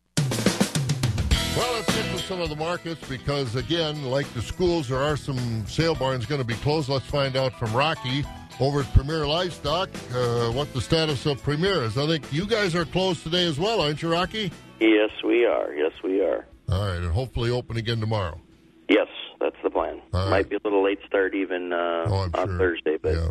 [1.57, 5.16] Well, let's get to some of the markets because, again, like the schools, there are
[5.16, 6.88] some sale barns going to be closed.
[6.88, 8.24] Let's find out from Rocky
[8.61, 11.96] over at Premier Livestock uh, what the status of Premier is.
[11.96, 14.50] I think you guys are closed today as well, aren't you, Rocky?
[14.81, 15.72] Yes, we are.
[15.74, 16.44] Yes, we are.
[16.68, 18.40] All right, and hopefully open again tomorrow.
[18.88, 19.07] Yes,
[19.40, 20.00] that's the plan.
[20.12, 22.59] All Might be a little late start even uh, Oh, on sure.
[22.59, 23.29] Thursday, but Yeah,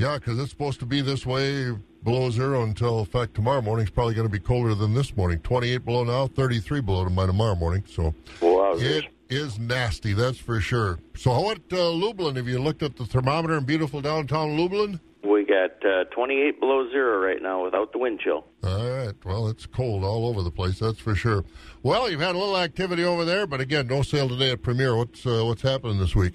[0.00, 3.90] yeah, because it's supposed to be this way below zero until, in fact, tomorrow morning's
[3.90, 5.38] probably going to be colder than this morning.
[5.40, 7.84] 28 below now, 33 below by tomorrow morning.
[7.86, 10.98] So it is nasty, that's for sure.
[11.14, 15.00] So, what, uh, Lublin, have you looked at the thermometer in beautiful downtown Lublin?
[15.22, 18.46] we got uh, 28 below zero right now without the wind chill.
[18.64, 19.14] All right.
[19.24, 21.44] Well, it's cold all over the place, that's for sure.
[21.82, 24.96] Well, you've had a little activity over there, but again, no sale today at Premier.
[24.96, 26.34] What's uh, what's happening this week?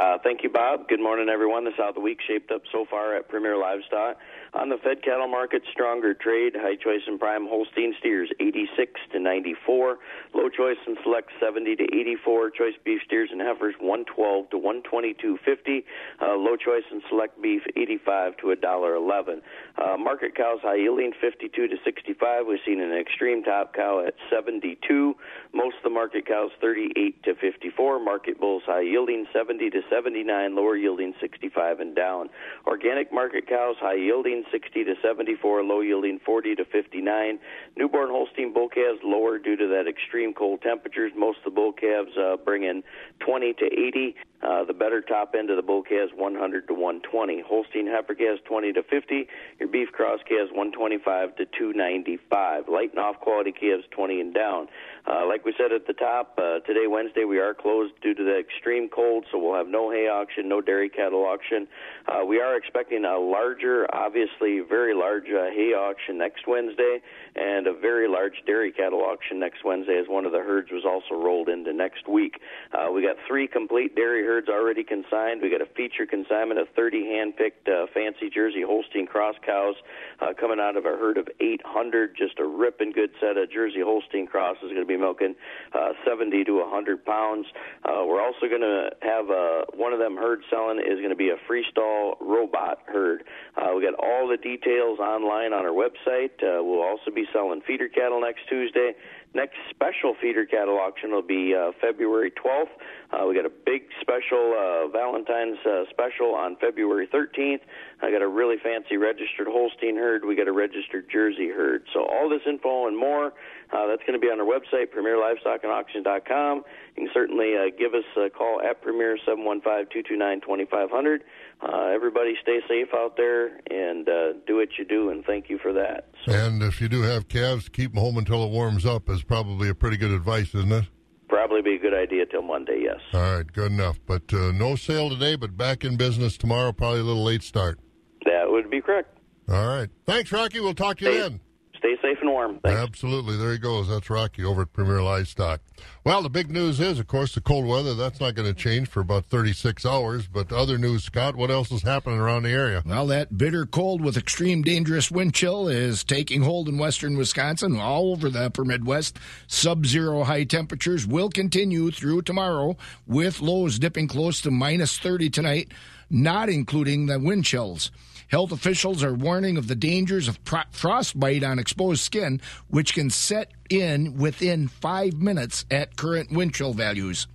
[0.00, 0.88] Uh, thank you, Bob.
[0.88, 1.64] Good morning, everyone.
[1.66, 4.16] This is how the week shaped up so far at Premier Livestock.
[4.52, 6.54] On the Fed cattle market, stronger trade.
[6.58, 9.98] High choice and prime Holstein steers 86 to 94.
[10.34, 12.50] Low choice and select 70 to 84.
[12.50, 15.84] Choice beef steers and heifers 112 to 122.50.
[16.20, 19.40] Uh, low choice and select beef 85 to $1.11.
[19.78, 22.46] Uh, market cows high yielding 52 to 65.
[22.46, 25.14] We've seen an extreme top cow at 72.
[25.54, 28.00] Most of the market cows 38 to 54.
[28.00, 30.56] Market bulls high yielding 70 to 79.
[30.56, 32.30] Lower yielding 65 and down.
[32.66, 35.62] Organic market cows high yielding 60 to 74.
[35.62, 37.38] Low yielding 40 to 59.
[37.76, 41.12] Newborn Holstein bull calves lower due to that extreme cold temperatures.
[41.16, 42.82] Most of the bull calves uh, bring in
[43.20, 44.14] 20 to 80.
[44.42, 47.42] Uh, the better top end of the bull calves 100 to 120.
[47.46, 49.28] Holstein heifer calves 20 to 50.
[49.58, 52.68] Your beef cross calves 125 to 295.
[52.68, 54.68] Light and off quality calves 20 and down.
[55.06, 58.24] Uh, like we said at the top, uh, today Wednesday we are closed due to
[58.24, 61.68] the extreme cold, so we'll have no hay auction, no dairy cattle auction.
[62.08, 63.86] Uh, we are expecting a larger,
[64.30, 67.00] obviously very large uh, hay auction next Wednesday,
[67.36, 70.84] and a very large dairy cattle auction next Wednesday, as one of the herds was
[70.84, 72.40] also rolled into next week.
[72.72, 75.42] Uh, we got three complete dairy herds already consigned.
[75.42, 79.76] We got a feature consignment of 30 hand-picked uh, fancy Jersey Holstein cross cows
[80.20, 82.16] uh, coming out of a herd of 800.
[82.16, 84.60] Just a ripping good set of Jersey Holstein crosses.
[84.60, 85.34] Is going to be milking
[85.72, 87.46] uh, 70 to 100 pounds.
[87.84, 91.16] Uh, we're also going to have uh, one of them herds selling is going to
[91.16, 93.24] be a freestall robot herd.
[93.56, 96.32] Uh, we got all the details online on our website.
[96.42, 98.92] Uh, we'll also be selling feeder cattle next Tuesday.
[99.34, 102.74] Next special feeder cattle auction will be uh, February 12th.
[103.12, 107.60] Uh, we got a big special uh, Valentine's uh, special on February 13th.
[108.02, 110.24] I got a really fancy registered Holstein herd.
[110.24, 111.82] We got a registered Jersey herd.
[111.92, 113.32] So all this info and more,
[113.72, 116.64] uh, that's going to be on our website, PremierLivestockAndAuction.com.
[116.96, 121.20] You can certainly uh, give us a call at Premier 715-229-2500.
[121.62, 125.58] Uh, everybody stay safe out there and uh, do what you do, and thank you
[125.58, 126.08] for that.
[126.26, 129.68] And if you do have calves, keep them home until it warms up is probably
[129.68, 130.84] a pretty good advice, isn't it?
[131.30, 132.98] Probably be a good idea till Monday, yes.
[133.14, 134.00] All right, good enough.
[134.04, 136.72] But uh, no sale today, but back in business tomorrow.
[136.72, 137.78] Probably a little late start.
[138.24, 139.16] That would be correct.
[139.48, 139.88] All right.
[140.06, 140.58] Thanks, Rocky.
[140.58, 141.40] We'll talk to you Stay- then.
[141.80, 142.60] Stay safe and warm.
[142.62, 142.78] Thanks.
[142.78, 143.38] Absolutely.
[143.38, 143.88] There he goes.
[143.88, 145.62] That's Rocky over at Premier Livestock.
[146.04, 147.94] Well, the big news is, of course, the cold weather.
[147.94, 150.26] That's not going to change for about 36 hours.
[150.26, 152.82] But other news, Scott, what else is happening around the area?
[152.84, 157.80] Well, that bitter cold with extreme dangerous wind chill is taking hold in western Wisconsin,
[157.80, 159.18] all over the upper Midwest.
[159.46, 165.30] Sub zero high temperatures will continue through tomorrow, with lows dipping close to minus 30
[165.30, 165.72] tonight,
[166.10, 167.90] not including the wind chills.
[168.30, 173.10] Health officials are warning of the dangers of pro- frostbite on exposed skin, which can
[173.10, 177.26] set in within five minutes at current wind chill values.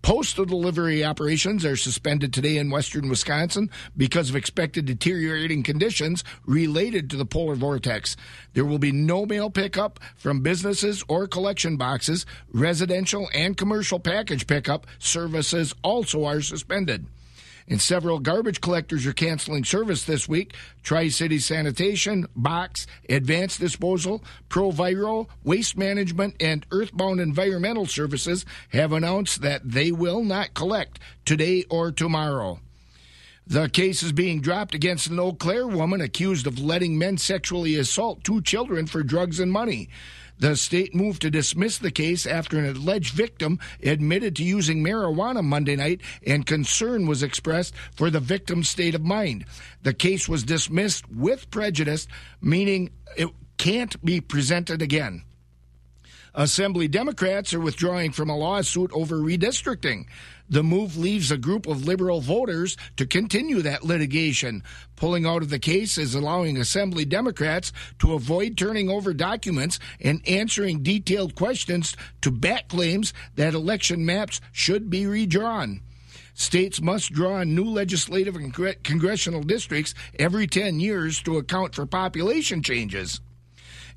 [0.00, 7.10] Postal delivery operations are suspended today in western Wisconsin because of expected deteriorating conditions related
[7.10, 8.16] to the polar vortex.
[8.54, 12.26] There will be no mail pickup from businesses or collection boxes.
[12.52, 17.06] Residential and commercial package pickup services also are suspended.
[17.68, 20.54] And several garbage collectors are canceling service this week.
[20.82, 29.42] Tri City Sanitation, Box, Advanced Disposal, ProViro, Waste Management, and Earthbound Environmental Services have announced
[29.42, 32.60] that they will not collect today or tomorrow.
[33.48, 37.76] The case is being dropped against an Eau Claire woman accused of letting men sexually
[37.76, 39.88] assault two children for drugs and money.
[40.38, 45.42] The state moved to dismiss the case after an alleged victim admitted to using marijuana
[45.42, 49.46] Monday night, and concern was expressed for the victim's state of mind.
[49.82, 52.06] The case was dismissed with prejudice,
[52.42, 55.24] meaning it can't be presented again.
[56.34, 60.04] Assembly Democrats are withdrawing from a lawsuit over redistricting.
[60.50, 64.62] The move leaves a group of liberal voters to continue that litigation.
[64.96, 70.26] Pulling out of the case is allowing Assembly Democrats to avoid turning over documents and
[70.26, 75.82] answering detailed questions to back claims that election maps should be redrawn.
[76.32, 82.62] States must draw new legislative and congressional districts every 10 years to account for population
[82.62, 83.20] changes.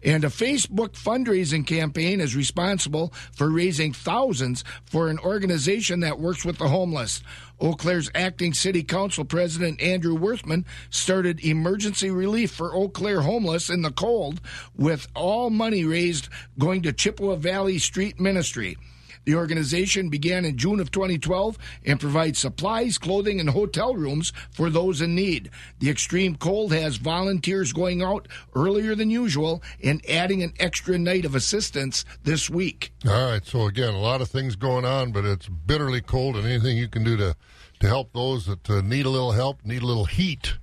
[0.04, 6.44] And a Facebook fundraising campaign is responsible for raising thousands for an organization that works
[6.44, 7.22] with the homeless.
[7.60, 13.70] Eau Claire's acting city council president Andrew Werthmann started emergency relief for Eau Claire homeless
[13.70, 14.42] in the cold,
[14.76, 18.78] with all money raised going to Chippewa Valley Street Ministry.
[19.26, 24.70] The organization began in June of 2012 and provides supplies, clothing, and hotel rooms for
[24.70, 25.50] those in need.
[25.80, 31.26] The extreme cold has volunteers going out earlier than usual and adding an extra night
[31.26, 32.94] of assistance this week.
[33.08, 33.46] All right.
[33.46, 36.88] So again, a lot of things going on, but it's bitterly cold, and anything you
[36.88, 37.36] can do to
[37.80, 40.54] to help those that uh, need a little help, need a little heat,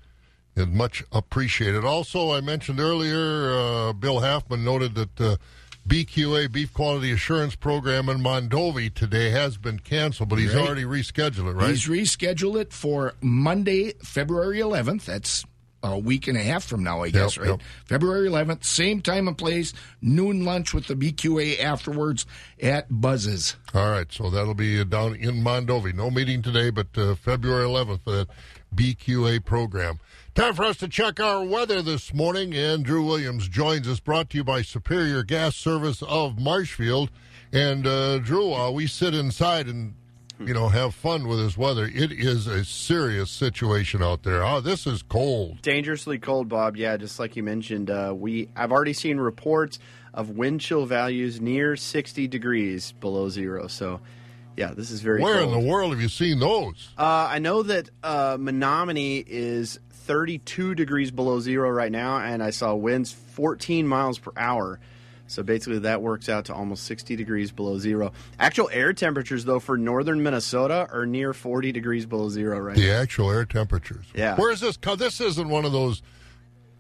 [0.55, 1.85] is much appreciated.
[1.85, 5.21] Also, I mentioned earlier, uh, Bill Halfman noted that.
[5.21, 5.37] Uh,
[5.89, 10.67] BQA Beef Quality Assurance Program in Mondovi today has been canceled, but he's Right.
[10.67, 11.71] already rescheduled it, right?
[11.71, 15.07] He's rescheduled it for Monday, February 11th.
[15.07, 15.47] That's
[15.83, 17.51] a week and a half from now, I guess, Yep, right?
[17.53, 17.61] yep.
[17.87, 22.27] February 11th, same time and place, noon lunch with the BQA afterwards
[22.61, 23.57] at Buzz's.
[23.75, 25.95] All right, so that'll be uh, down in Mondovi.
[25.95, 28.29] No meeting today, but uh, February 11th for that
[28.75, 30.01] BQA program.
[30.35, 32.55] Time for us to check our weather this morning.
[32.55, 37.11] And Drew Williams joins us, brought to you by Superior Gas Service of Marshfield.
[37.53, 39.95] And uh, Drew, while we sit inside and
[40.41, 44.45] you know have fun with this weather, it is a serious situation out there.
[44.45, 45.63] Oh, this is cold.
[45.63, 46.77] dangerously cold, Bob.
[46.77, 49.79] Yeah, just like you mentioned, uh, we I've already seen reports
[50.15, 53.67] of wind chill values near 60 degrees below zero.
[53.67, 54.01] So,
[54.57, 55.23] yeah, this is very.
[55.23, 55.55] Where cold.
[55.55, 56.91] in the world have you seen those?
[56.97, 62.51] Uh, I know that uh, Menomonie is 32 degrees below zero right now, and I
[62.51, 64.81] saw winds 14 miles per hour.
[65.29, 68.13] So basically, that works out to almost 60 degrees below zero.
[68.41, 72.89] Actual air temperatures, though, for northern Minnesota are near 40 degrees below zero right The
[72.89, 72.95] now.
[73.01, 74.07] actual air temperatures.
[74.15, 74.35] Yeah.
[74.37, 74.77] Where is this?
[74.79, 76.03] This isn't one of those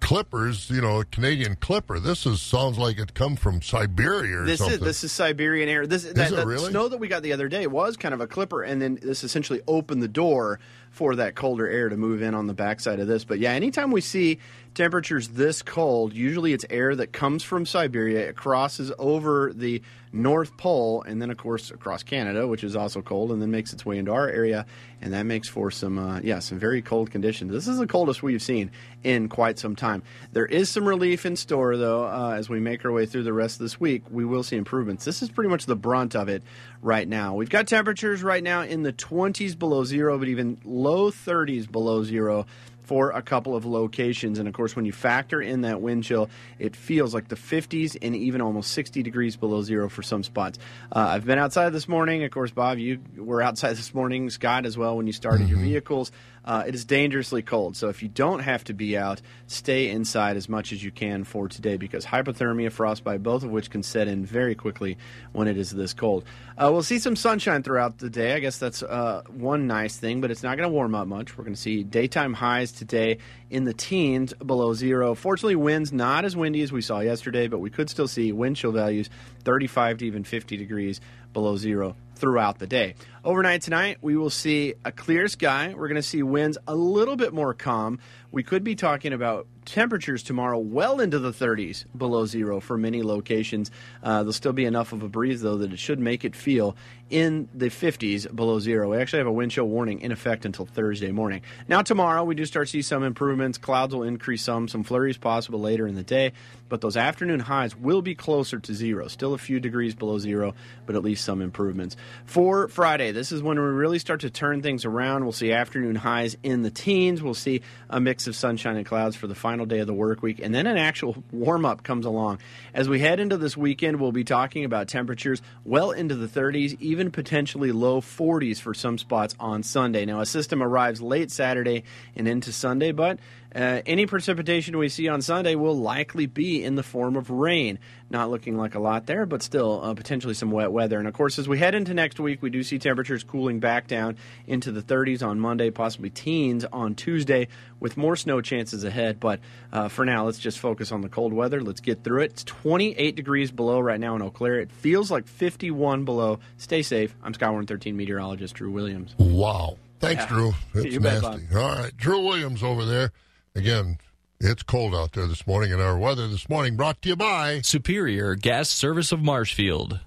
[0.00, 1.98] clippers, you know, a Canadian clipper.
[1.98, 4.78] This is sounds like it come from Siberia or This something.
[4.78, 5.86] is this is Siberian air.
[5.86, 6.70] This that, it that really?
[6.70, 9.24] snow that we got the other day was kind of a clipper, and then this
[9.24, 13.06] essentially opened the door for that colder air to move in on the backside of
[13.08, 13.24] this.
[13.24, 14.38] But yeah, anytime we see
[14.74, 20.56] temperatures this cold, usually it's air that comes from Siberia, it crosses over the North
[20.56, 23.84] Pole, and then, of course, across Canada, which is also cold, and then makes its
[23.84, 24.64] way into our area,
[25.02, 27.52] and that makes for some, uh, yeah, some very cold conditions.
[27.52, 28.70] This is the coldest we've seen
[29.04, 30.02] in quite some time.
[30.32, 33.32] There is some relief in store, though, uh, as we make our way through the
[33.32, 34.04] rest of this week.
[34.10, 35.04] We will see improvements.
[35.04, 36.42] This is pretty much the brunt of it
[36.80, 37.34] right now.
[37.34, 42.02] We've got temperatures right now in the 20s below zero, but even low 30s below
[42.02, 42.46] zero
[42.88, 44.38] for a couple of locations.
[44.38, 47.98] And of course, when you factor in that wind chill, it feels like the 50s
[48.00, 50.58] and even almost 60 degrees below zero for some spots.
[50.90, 52.24] Uh, I've been outside this morning.
[52.24, 55.56] Of course, Bob, you were outside this morning, Scott as well, when you started mm-hmm.
[55.56, 56.10] your vehicles.
[56.44, 57.76] Uh, it is dangerously cold.
[57.76, 61.24] So if you don't have to be out, stay inside as much as you can
[61.24, 64.96] for today because hypothermia, frostbite, both of which can set in very quickly
[65.32, 66.24] when it is this cold.
[66.56, 68.34] Uh, we'll see some sunshine throughout the day.
[68.34, 71.36] I guess that's uh, one nice thing, but it's not going to warm up much.
[71.36, 73.18] We're going to see daytime highs today
[73.50, 75.14] in the teens below zero.
[75.14, 78.56] Fortunately, winds not as windy as we saw yesterday, but we could still see wind
[78.56, 79.08] chill values
[79.44, 81.00] 35 to even 50 degrees
[81.32, 82.94] below zero throughout the day.
[83.28, 85.74] Overnight tonight, we will see a clear sky.
[85.76, 87.98] We're going to see winds a little bit more calm.
[88.32, 93.02] We could be talking about temperatures tomorrow well into the 30s below zero for many
[93.02, 93.70] locations.
[94.02, 96.74] Uh, there'll still be enough of a breeze, though, that it should make it feel
[97.10, 98.90] in the 50s below zero.
[98.90, 101.42] We actually have a wind chill warning in effect until Thursday morning.
[101.68, 103.58] Now, tomorrow, we do start to see some improvements.
[103.58, 106.32] Clouds will increase some, some flurries possible later in the day,
[106.68, 109.08] but those afternoon highs will be closer to zero.
[109.08, 110.54] Still a few degrees below zero,
[110.86, 111.96] but at least some improvements.
[112.24, 115.24] For Friday, this is when we really start to turn things around.
[115.24, 117.20] We'll see afternoon highs in the teens.
[117.20, 120.22] We'll see a mix of sunshine and clouds for the final day of the work
[120.22, 122.38] week, and then an actual warm up comes along.
[122.72, 126.76] As we head into this weekend, we'll be talking about temperatures well into the 30s,
[126.80, 130.04] even potentially low 40s for some spots on Sunday.
[130.04, 131.82] Now, a system arrives late Saturday
[132.14, 133.18] and into Sunday, but
[133.54, 137.78] uh, any precipitation we see on Sunday will likely be in the form of rain.
[138.10, 140.98] Not looking like a lot there, but still uh, potentially some wet weather.
[140.98, 143.86] And of course, as we head into next week, we do see temperatures cooling back
[143.86, 147.48] down into the 30s on Monday, possibly teens on Tuesday,
[147.80, 149.18] with more snow chances ahead.
[149.18, 149.40] But
[149.72, 151.62] uh, for now, let's just focus on the cold weather.
[151.62, 152.32] Let's get through it.
[152.32, 154.60] It's 28 degrees below right now in Eau Claire.
[154.60, 156.38] It feels like 51 below.
[156.58, 157.14] Stay safe.
[157.22, 159.14] I'm Skywarn 13 meteorologist Drew Williams.
[159.18, 159.78] Wow.
[160.00, 160.28] Thanks, yeah.
[160.28, 160.54] Drew.
[160.74, 161.56] It's nasty.
[161.56, 161.96] All right.
[161.96, 163.12] Drew Williams over there.
[163.54, 163.98] Again,
[164.40, 167.60] it's cold out there this morning, and our weather this morning brought to you by
[167.62, 170.00] Superior Gas Service of Marshfield.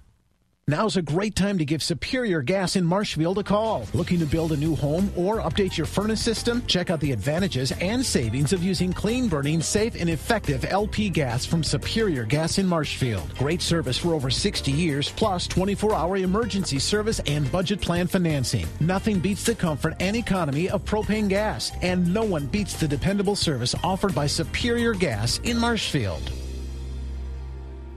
[0.68, 3.84] Now's a great time to give Superior Gas in Marshfield a call.
[3.94, 6.64] Looking to build a new home or update your furnace system?
[6.68, 11.44] Check out the advantages and savings of using clean burning, safe, and effective LP gas
[11.44, 13.36] from Superior Gas in Marshfield.
[13.36, 18.64] Great service for over 60 years, plus 24 hour emergency service and budget plan financing.
[18.78, 23.34] Nothing beats the comfort and economy of propane gas, and no one beats the dependable
[23.34, 26.22] service offered by Superior Gas in Marshfield.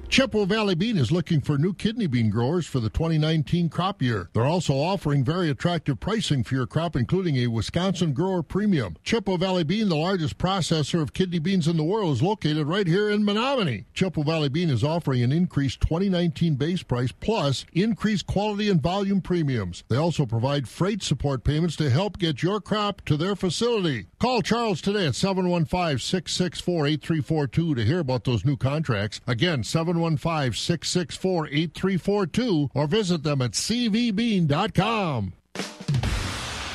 [0.07, 4.29] Chippewa Valley Bean is looking for new kidney bean growers for the 2019 crop year.
[4.33, 8.95] They're also offering very attractive pricing for your crop, including a Wisconsin grower premium.
[9.03, 12.87] Chippewa Valley Bean, the largest processor of kidney beans in the world, is located right
[12.87, 13.85] here in Menomonie.
[13.93, 19.19] Chippewa Valley Bean is offering an increased 2019 base price plus increased quality and volume
[19.19, 19.83] premiums.
[19.89, 24.05] They also provide freight support payments to help get your crop to their facility.
[24.19, 29.19] Call Charles today at 715 664 8342 to hear about those new contracts.
[29.27, 35.33] Again, 715 715 664 8342 or visit them at cvbean.com.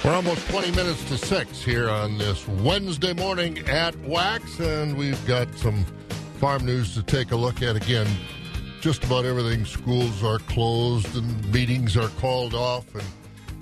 [0.03, 5.23] We're almost 20 minutes to 6 here on this Wednesday morning at Wax, and we've
[5.27, 5.85] got some
[6.39, 8.07] farm news to take a look at again.
[8.81, 9.67] Just about everything.
[9.67, 12.95] Schools are closed and meetings are called off.
[12.95, 13.05] And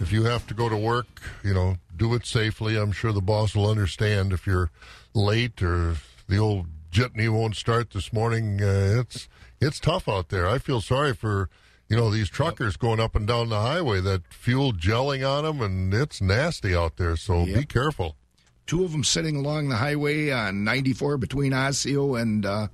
[0.00, 2.76] if you have to go to work, you know, do it safely.
[2.76, 4.70] I'm sure the boss will understand if you're
[5.14, 5.96] late or
[6.28, 8.62] the old jitney won't start this morning.
[8.62, 9.28] Uh, it's
[9.60, 10.46] it's tough out there.
[10.46, 11.48] I feel sorry for
[11.88, 12.80] you know these truckers yep.
[12.80, 14.00] going up and down the highway.
[14.00, 17.16] That fuel gelling on them, and it's nasty out there.
[17.16, 17.60] So yep.
[17.60, 18.16] be careful.
[18.66, 22.68] Two of them sitting along the highway on 94 between Osseo and uh,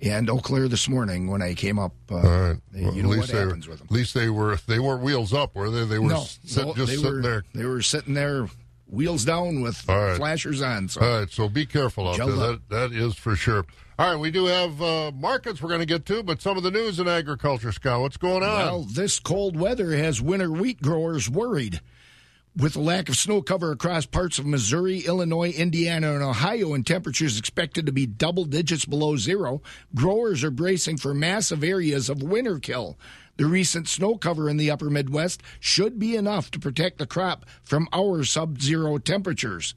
[0.00, 1.92] and Eau Claire this morning when I came up.
[2.10, 2.56] Uh, All right.
[2.74, 3.88] Well, you know what happens were, with them.
[3.90, 5.84] At least they were they weren't wheels up, were they?
[5.84, 7.44] They were no, sit, no, just they sitting were, there.
[7.54, 8.48] They were sitting there
[8.86, 10.16] wheels down with right.
[10.16, 10.88] flashers on.
[10.88, 11.00] So.
[11.00, 12.26] All right, so be careful out there.
[12.28, 13.64] That, that is for sure.
[13.98, 16.62] All right, we do have uh, markets we're going to get to, but some of
[16.62, 18.02] the news in agriculture, Scott.
[18.02, 18.58] What's going on?
[18.58, 21.80] Well, this cold weather has winter wheat growers worried.
[22.54, 26.86] With the lack of snow cover across parts of Missouri, Illinois, Indiana, and Ohio, and
[26.86, 29.60] temperatures expected to be double digits below zero,
[29.94, 32.98] growers are bracing for massive areas of winter kill.
[33.36, 37.44] The recent snow cover in the upper Midwest should be enough to protect the crop
[37.62, 39.74] from our sub zero temperatures.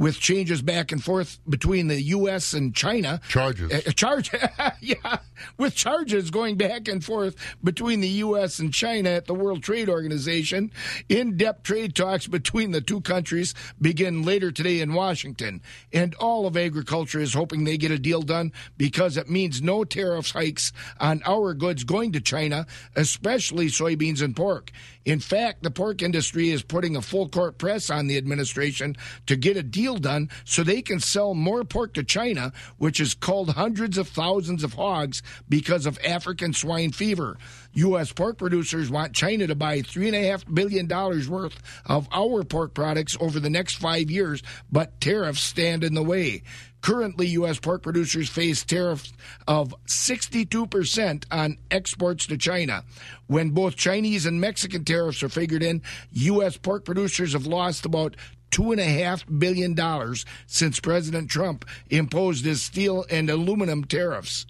[0.00, 2.54] With changes back and forth between the U.S.
[2.54, 3.20] and China.
[3.28, 3.70] Charges.
[3.70, 4.30] Uh, charge,
[4.80, 5.18] yeah,
[5.58, 8.58] with charges going back and forth between the U.S.
[8.58, 10.72] and China at the World Trade Organization.
[11.10, 15.60] In depth trade talks between the two countries begin later today in Washington.
[15.92, 19.84] And all of agriculture is hoping they get a deal done because it means no
[19.84, 24.70] tariffs hikes on our goods going to China, especially soybeans and pork.
[25.04, 28.96] In fact, the pork industry is putting a full court press on the administration
[29.26, 33.14] to get a deal done so they can sell more pork to China, which has
[33.14, 37.38] culled hundreds of thousands of hogs because of African swine fever.
[37.72, 38.12] U.S.
[38.12, 40.88] pork producers want China to buy $3.5 billion
[41.30, 41.56] worth
[41.86, 46.42] of our pork products over the next five years, but tariffs stand in the way.
[46.80, 47.58] Currently, U.S.
[47.58, 49.12] pork producers face tariffs
[49.46, 52.84] of 62% on exports to China.
[53.26, 56.56] When both Chinese and Mexican tariffs are figured in, U.S.
[56.56, 58.16] pork producers have lost about
[58.50, 60.14] $2.5 billion
[60.46, 64.46] since President Trump imposed his steel and aluminum tariffs.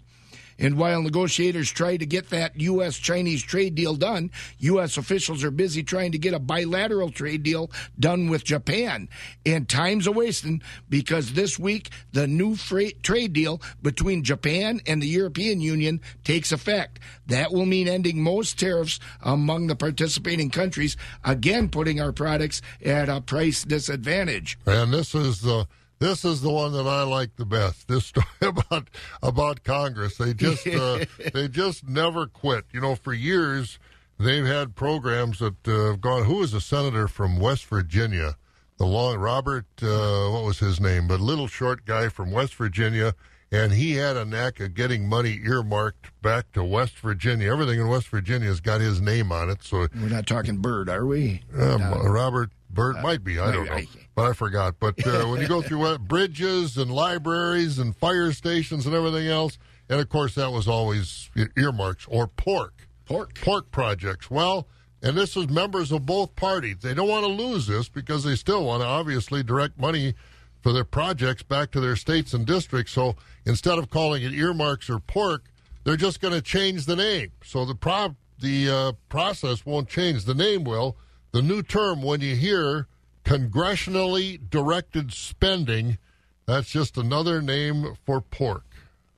[0.60, 2.98] And while negotiators try to get that U.S.
[2.98, 4.98] Chinese trade deal done, U.S.
[4.98, 9.08] officials are busy trying to get a bilateral trade deal done with Japan.
[9.46, 15.08] And time's a wasting because this week the new trade deal between Japan and the
[15.08, 16.98] European Union takes effect.
[17.26, 23.08] That will mean ending most tariffs among the participating countries, again putting our products at
[23.08, 24.58] a price disadvantage.
[24.66, 25.66] And this is the
[26.00, 27.86] this is the one that I like the best.
[27.86, 28.88] This story about
[29.22, 30.16] about Congress.
[30.16, 32.64] They just uh, they just never quit.
[32.72, 33.78] You know, for years
[34.18, 36.24] they've had programs that uh, have gone.
[36.24, 38.36] Who is a senator from West Virginia?
[38.78, 41.06] The long Robert, uh, what was his name?
[41.06, 43.14] But little short guy from West Virginia,
[43.52, 47.52] and he had a knack of getting money earmarked back to West Virginia.
[47.52, 49.62] Everything in West Virginia has got his name on it.
[49.62, 51.42] So we're not talking Byrd, are we?
[51.54, 52.02] Um, no.
[52.04, 53.38] Robert Byrd uh, might be.
[53.38, 53.80] I don't know,
[54.14, 54.76] but I forgot.
[54.78, 59.28] But uh, when you go through uh, bridges and libraries and fire stations and everything
[59.28, 59.58] else,
[59.88, 64.30] and of course that was always earmarks or pork, pork, pork projects.
[64.30, 64.66] Well,
[65.02, 66.76] and this is members of both parties.
[66.82, 70.14] They don't want to lose this because they still want to obviously direct money
[70.60, 72.92] for their projects back to their states and districts.
[72.92, 75.44] So instead of calling it earmarks or pork,
[75.84, 77.32] they're just going to change the name.
[77.42, 80.24] So the pro- the uh, process won't change.
[80.24, 80.96] The name will
[81.32, 82.86] the new term, when you hear
[83.24, 85.98] congressionally directed spending,
[86.46, 88.64] that's just another name for pork.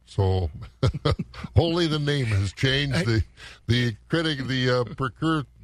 [0.05, 0.51] So
[1.57, 3.07] only the name has changed.
[3.07, 3.23] The
[3.67, 4.85] the critic, the uh,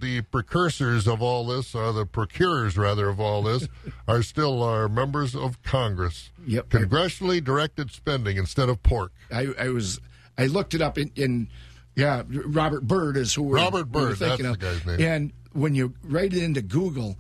[0.01, 3.68] the precursors of all this, or the procurers rather of all this,
[4.09, 6.30] are still our members of Congress.
[6.47, 9.12] Yep, congressionally directed spending instead of pork.
[9.30, 10.01] I, I was
[10.39, 11.49] I looked it up in, in
[11.95, 14.18] yeah, Robert Byrd is who we're, Robert Byrd.
[14.18, 14.61] thinking that's of.
[14.61, 15.07] the guy's name.
[15.07, 17.18] And when you write it into Google,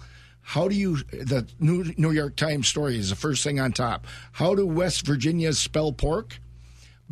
[0.48, 4.06] how do you the New, New York Times story is the first thing on top.
[4.32, 6.40] How do West Virginians spell pork?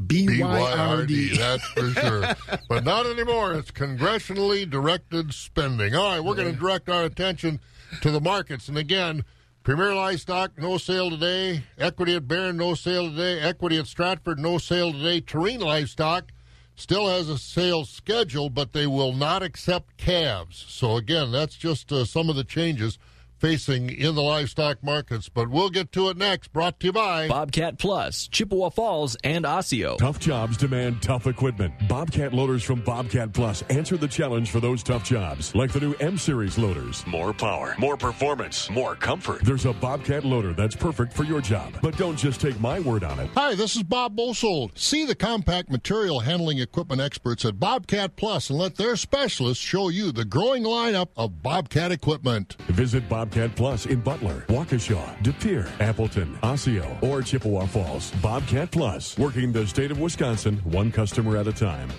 [0.07, 1.37] B Y R D.
[1.37, 2.35] That's for sure.
[2.67, 3.53] but not anymore.
[3.53, 5.95] It's congressionally directed spending.
[5.95, 7.61] All right, we're going to direct our attention
[8.01, 8.69] to the markets.
[8.69, 9.23] And again,
[9.63, 11.65] Premier Livestock, no sale today.
[11.77, 13.39] Equity at Barron, no sale today.
[13.41, 15.21] Equity at Stratford, no sale today.
[15.21, 16.33] Terrain Livestock,
[16.75, 20.65] still has a sales schedule, but they will not accept calves.
[20.69, 22.99] So, again, that's just uh, some of the changes
[23.39, 25.29] facing in the livestock markets.
[25.29, 26.53] But we'll get to it next.
[26.53, 29.97] Brought to you by Bobcat Plus, Chippewa Falls, and Osseo.
[29.97, 31.73] Tough jobs demand tough equipment.
[31.89, 35.95] Bobcat loaders from Bobcat Plus answer the challenge for those tough jobs, like the new
[35.95, 37.07] M Series loaders.
[37.07, 39.43] More power, more performance, more comfort.
[39.43, 41.75] There's a Bobcat loader that's perfect for your job.
[41.83, 43.31] But don't just take my word on it.
[43.35, 44.79] Hi, this is Bob Bosold.
[44.79, 49.89] See the compact material handling equipment experts at Bobcat Plus and let their specialists show
[49.89, 52.57] you the growing lineup of Bobcat equipment.
[52.69, 58.13] Visit Bob Bobcat Plus in Butler, Waukesha, De Pere, Appleton, Osseo, or Chippewa Falls.
[58.23, 61.91] Bobcat Plus, working the state of Wisconsin one customer at a time.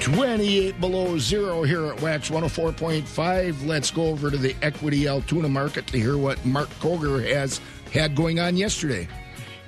[0.00, 3.66] 28 below zero here at Wax 104.5.
[3.66, 7.60] Let's go over to the Equity Altoona market to hear what Mark Koger has
[7.92, 9.08] had going on yesterday.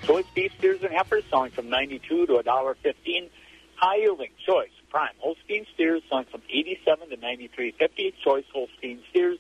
[0.05, 3.29] Choice beef steers and heifers selling from 92 to $1.15.
[3.75, 8.13] High yielding choice prime Holstein steers selling from 87 to 93.50.
[8.23, 9.39] Choice Holstein steers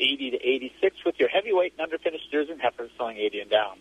[0.00, 3.76] 80 to 86 with your heavyweight and underfinished steers and heifers selling 80 and down.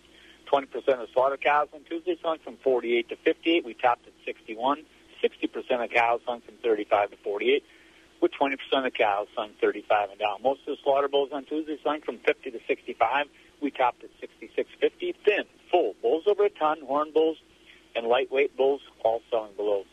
[0.52, 0.66] 20%
[1.02, 3.66] of slaughter cows on Tuesday selling from 48 to 58.
[3.66, 4.84] We topped at 61.
[5.24, 7.64] 60% of cows selling from 35 to 48,
[8.22, 8.54] with 20%
[8.86, 10.42] of cows selling 35 and down.
[10.42, 13.26] Most of the slaughter bulls on Tuesday selling from 50 to 65.
[13.62, 15.16] We topped at 66.50.
[15.26, 17.38] Thin, full bulls over a ton, horn bulls,
[17.96, 19.84] and lightweight bulls all selling below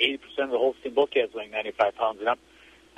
[0.00, 2.38] 80% of the Holstein bull calves weighing 95 pounds and up.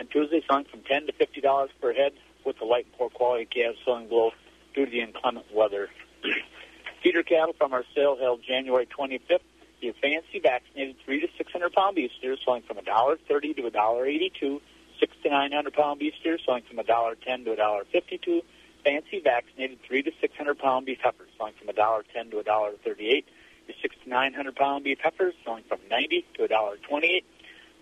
[0.01, 2.13] On Tuesday, selling from 10 to $50 per head
[2.45, 4.32] with the light and poor quality calves selling below
[4.74, 5.88] due to the inclement weather.
[7.03, 9.40] Feeder cattle from our sale held January 25th.
[9.80, 13.53] Your fancy vaccinated three to six hundred pound beef steers selling from a dollar thirty
[13.53, 14.62] to a dollar eighty two.
[14.99, 17.84] Six to nine hundred pound beef steers selling from a dollar ten to a dollar
[17.92, 18.40] fifty two.
[18.82, 22.38] Fancy vaccinated three to six hundred pound beef heifers selling from a dollar ten to
[22.38, 23.26] a dollar thirty eight.
[23.68, 27.16] Your six to nine hundred pound beef heifers selling from ninety to a dollar twenty
[27.16, 27.26] eight.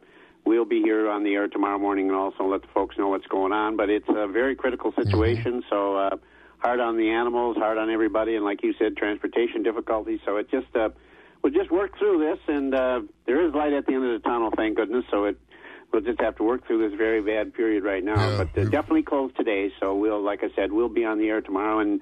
[0.45, 3.27] we'll be here on the air tomorrow morning and also let the folks know what's
[3.27, 3.77] going on.
[3.77, 5.69] But it's a very critical situation, mm-hmm.
[5.71, 6.17] so uh,
[6.59, 10.21] hard on the animals, hard on everybody, and like you said, transportation difficulties.
[10.25, 10.91] So it just uh,
[11.43, 14.29] we'll just work through this, and uh, there is light at the end of the
[14.29, 15.05] tunnel, thank goodness.
[15.11, 15.39] So it
[15.93, 18.15] we'll just have to work through this very bad period right now.
[18.15, 21.29] Yeah, but uh, definitely closed today, so we'll, like I said, we'll be on the
[21.29, 22.01] air tomorrow and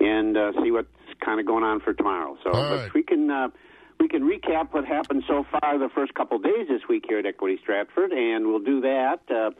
[0.00, 0.88] and uh, see what's
[1.24, 2.36] kind of going on for tomorrow.
[2.44, 2.94] So right.
[2.94, 3.30] we can.
[3.30, 3.48] Uh,
[4.02, 7.26] we can recap what happened so far the first couple days this week here at
[7.26, 9.20] Equity Stratford, and we'll do that.
[9.30, 9.50] Uh,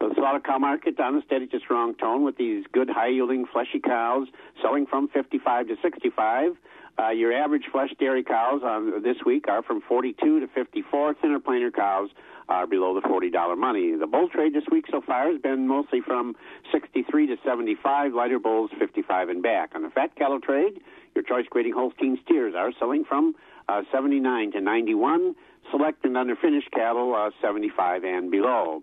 [0.00, 3.46] the slaughter cow market on a steady to strong tone with these good high yielding
[3.46, 4.26] fleshy cows
[4.60, 6.56] selling from 55 to 65.
[6.98, 11.14] Uh, your average flesh dairy cows on this week are from 42 to 54.
[11.22, 12.10] Thinner plainer cows
[12.48, 13.94] are below the $40 money.
[13.96, 16.34] The bull trade this week so far has been mostly from
[16.72, 18.14] 63 to 75.
[18.14, 19.70] Lighter bulls 55 and back.
[19.76, 20.80] On the fat cattle trade,
[21.14, 23.36] your choice grading Holstein steers are selling from
[23.78, 25.34] uh, 79 to 91.
[25.70, 28.82] Select and underfinished cattle uh, 75 and below.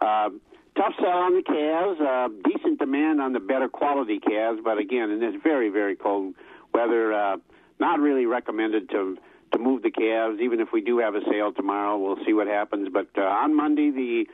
[0.00, 0.30] Uh,
[0.76, 2.00] tough sell on the calves.
[2.00, 6.34] Uh, decent demand on the better quality calves, but again, in this very very cold
[6.72, 7.36] weather, uh,
[7.78, 9.16] not really recommended to
[9.52, 10.40] to move the calves.
[10.40, 12.88] Even if we do have a sale tomorrow, we'll see what happens.
[12.92, 14.24] But uh, on Monday, the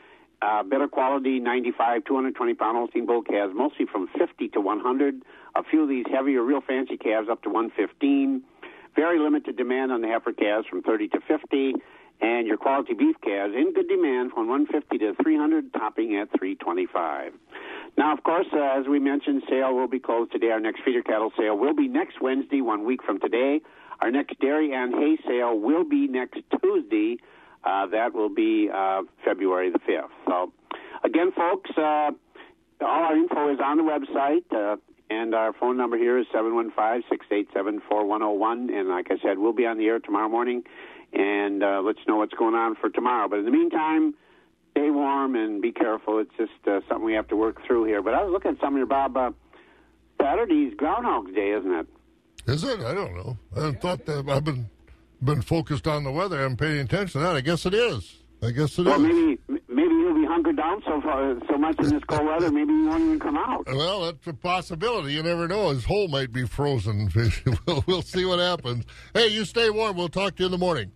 [0.43, 5.23] uh, better quality 95, 220 pound Holstein bull calves, mostly from 50 to 100.
[5.57, 8.43] A few of these heavier, real fancy calves up to 115.
[8.97, 11.75] Very limited demand on the heifer calves from 30 to 50
[12.21, 17.33] and your quality beef calves in good demand from 150 to 300, topping at 325.
[17.97, 20.51] Now, of course, uh, as we mentioned, sale will be closed today.
[20.51, 23.61] Our next feeder cattle sale will be next Wednesday, one week from today.
[24.01, 27.19] Our next dairy and hay sale will be next Tuesday.
[27.65, 30.09] Uh, that will be uh, February the 5th.
[30.27, 30.53] So,
[31.05, 32.11] again, folks, uh,
[32.81, 34.79] all our info is on the website.
[35.11, 38.71] And our phone number here is 715 687 4101.
[38.73, 40.63] And like I said, we'll be on the air tomorrow morning
[41.13, 43.29] and uh, let's know what's going on for tomorrow.
[43.29, 44.15] But in the meantime,
[44.71, 46.19] stay warm and be careful.
[46.21, 48.03] It's just uh, something we have to work through here.
[48.03, 49.17] But I was looking at some of your Bob.
[49.17, 49.31] Uh,
[50.21, 51.87] Saturday's Groundhog Day, isn't it?
[52.47, 52.81] Is it?
[52.81, 53.39] I don't know.
[53.57, 53.73] I yeah.
[53.73, 54.69] thought that I've been
[55.23, 56.39] been focused on the weather.
[56.39, 57.37] I haven't paid any attention to that.
[57.37, 58.17] I guess it is.
[58.43, 59.01] I guess it well, is.
[59.03, 59.39] maybe
[59.69, 62.51] maybe you'll be hunkered down so far so much in this cold weather.
[62.51, 63.67] Maybe you won't even come out.
[63.67, 65.15] Well, that's a possibility.
[65.15, 65.71] You never know.
[65.71, 67.11] His hole might be frozen.
[67.67, 68.85] we'll, we'll see what happens.
[69.15, 69.97] Hey, you stay warm.
[69.97, 70.93] We'll talk to you in the morning.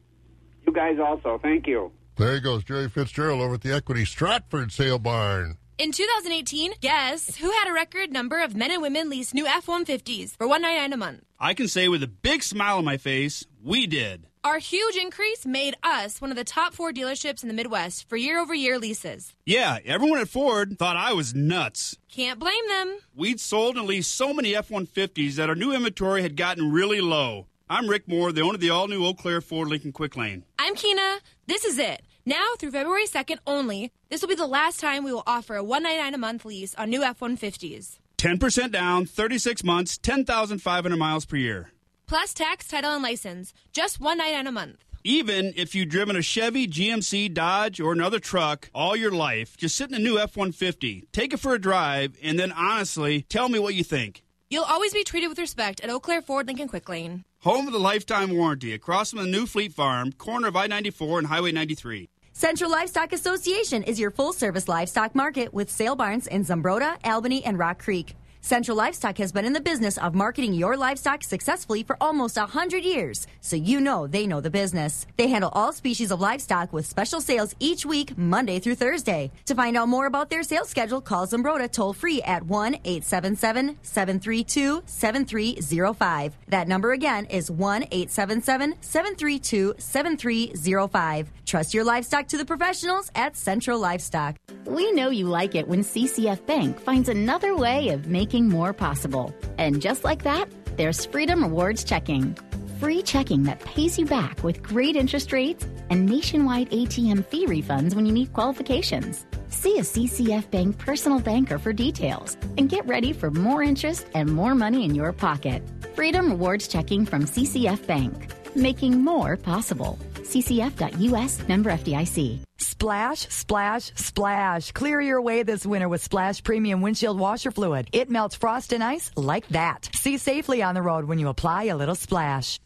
[0.67, 1.39] You guys also.
[1.43, 1.93] Thank you.
[2.17, 5.57] There he goes, Jerry Fitzgerald over at the Equity Stratford Sale Barn.
[5.79, 9.67] In 2018, guess who had a record number of men and women lease new F
[9.67, 11.25] 150s for 199 a month?
[11.41, 14.27] I can say with a big smile on my face, we did.
[14.45, 18.19] Our huge increase made us one of the top four dealerships in the Midwest for
[18.19, 19.33] year over year leases.
[19.47, 21.97] Yeah, everyone at Ford thought I was nuts.
[22.13, 22.99] Can't blame them.
[23.17, 27.01] We'd sold and leased so many F 150s that our new inventory had gotten really
[27.01, 27.47] low.
[27.71, 30.45] I'm Rick Moore, the owner of the all new Eau Claire Ford Lincoln Quick Lane.
[30.59, 31.21] I'm Keena.
[31.47, 32.03] This is it.
[32.27, 35.65] Now through February 2nd only, this will be the last time we will offer a
[35.65, 37.99] 199 a month lease on new F 150s.
[38.19, 41.71] 10% down, 36 months, 10,500 miles per year.
[42.07, 43.55] Plus tax, title, and license.
[43.73, 44.85] Just one night and a month.
[45.07, 49.77] Even if you've driven a Chevy, GMC, Dodge, or another truck all your life, just
[49.77, 53.49] sit in a new F 150, take it for a drive, and then honestly tell
[53.49, 54.23] me what you think.
[54.49, 57.25] You'll always be treated with respect at Eau Claire Ford Lincoln Quick Lane.
[57.41, 61.19] Home of the lifetime warranty across from the new Fleet Farm, corner of I 94
[61.19, 62.09] and Highway 93.
[62.33, 67.45] Central Livestock Association is your full service livestock market with sale barns in Zumbrota, Albany,
[67.45, 68.17] and Rock Creek.
[68.45, 72.85] Central Livestock has been in the business of marketing your livestock successfully for almost 100
[72.85, 75.07] years, so you know they know the business.
[75.17, 79.31] They handle all species of livestock with special sales each week, Monday through Thursday.
[79.47, 83.79] To find out more about their sales schedule, call Zumbrota toll free at 1 877
[83.81, 86.37] 732 7305.
[86.49, 91.33] That number again is 1 877 732 7305.
[91.47, 94.37] Trust your livestock to the professionals at Central Livestock.
[94.67, 99.35] We know you like it when CCF Bank finds another way of making more possible.
[99.59, 102.37] And just like that, there's Freedom Rewards Checking.
[102.81, 107.95] Free checking that pays you back with great interest rates and nationwide ATM fee refunds
[107.95, 109.25] when you meet qualifications.
[109.49, 114.29] See a CCF Bank personal banker for details and get ready for more interest and
[114.29, 115.63] more money in your pocket.
[115.95, 118.27] Freedom Rewards Checking from CCF Bank,
[118.57, 119.99] making more possible.
[120.25, 122.41] CCF.US member FDIC.
[122.59, 124.73] Splash, splash, splash.
[124.73, 127.89] Clear your way this winter with Splash Premium Windshield Washer Fluid.
[127.93, 129.89] It melts frost and ice like that.
[129.95, 132.59] See safely on the road when you apply a little splash.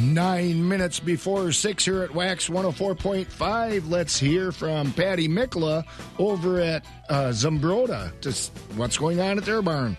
[0.00, 3.90] Nine minutes before six here at Wax 104.5.
[3.90, 5.84] Let's hear from Patty Mikla
[6.18, 8.12] over at uh, Zumbrota.
[8.20, 9.96] Just what's going on at their barn?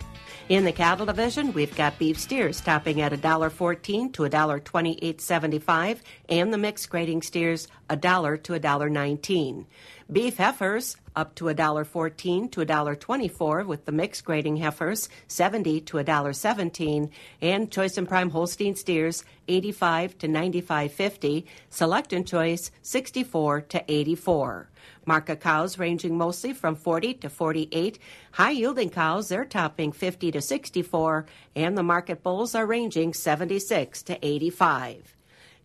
[0.50, 6.58] In the cattle division, we've got beef steers topping at $1.14 to $1.2875, and the
[6.58, 9.66] mixed grading steers $1 to $1.19.
[10.12, 17.12] Beef heifers up to $1.14 to $1.24 with the mixed grading heifers 70 to $1.17
[17.43, 24.70] and choice and prime Holstein steers 85 to 95.50, select and choice 64 to 84.
[25.05, 27.99] Market cows ranging mostly from 40 to 48.
[28.32, 34.01] High yielding cows, they're topping 50 to 64, and the market bulls are ranging 76
[34.01, 35.18] to 85.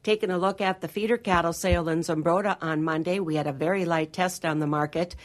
[0.05, 3.55] Taking a look at the feeder cattle sale in Zumbrota on Monday, we had a
[3.55, 5.17] very light test on the market.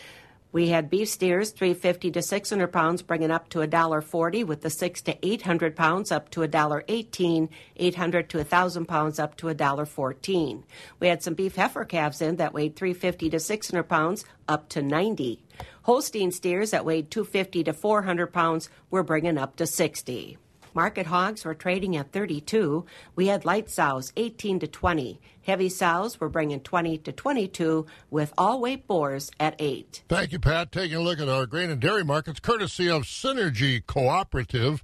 [0.54, 5.02] We had beef steers, 350 to 600 pounds, bringing up to $1.40, with the 6
[5.02, 10.64] to 800 pounds up to $1.18, 800 to 1,000 pounds up to $1.14.
[11.02, 14.82] We had some beef heifer calves in that weighed 350 to 600 pounds, up to
[14.82, 15.44] 90.
[15.82, 20.38] Holstein steers that weighed 250 to 400 pounds were bringing up to 60.
[20.74, 22.86] Market hogs were trading at 32.
[23.16, 25.20] We had light sows 18 to 20.
[25.44, 30.04] Heavy sows were bringing 20 to 22 with all weight boars at 8.
[30.08, 30.72] Thank you, Pat.
[30.72, 34.84] Taking a look at our grain and dairy markets, courtesy of Synergy Cooperative.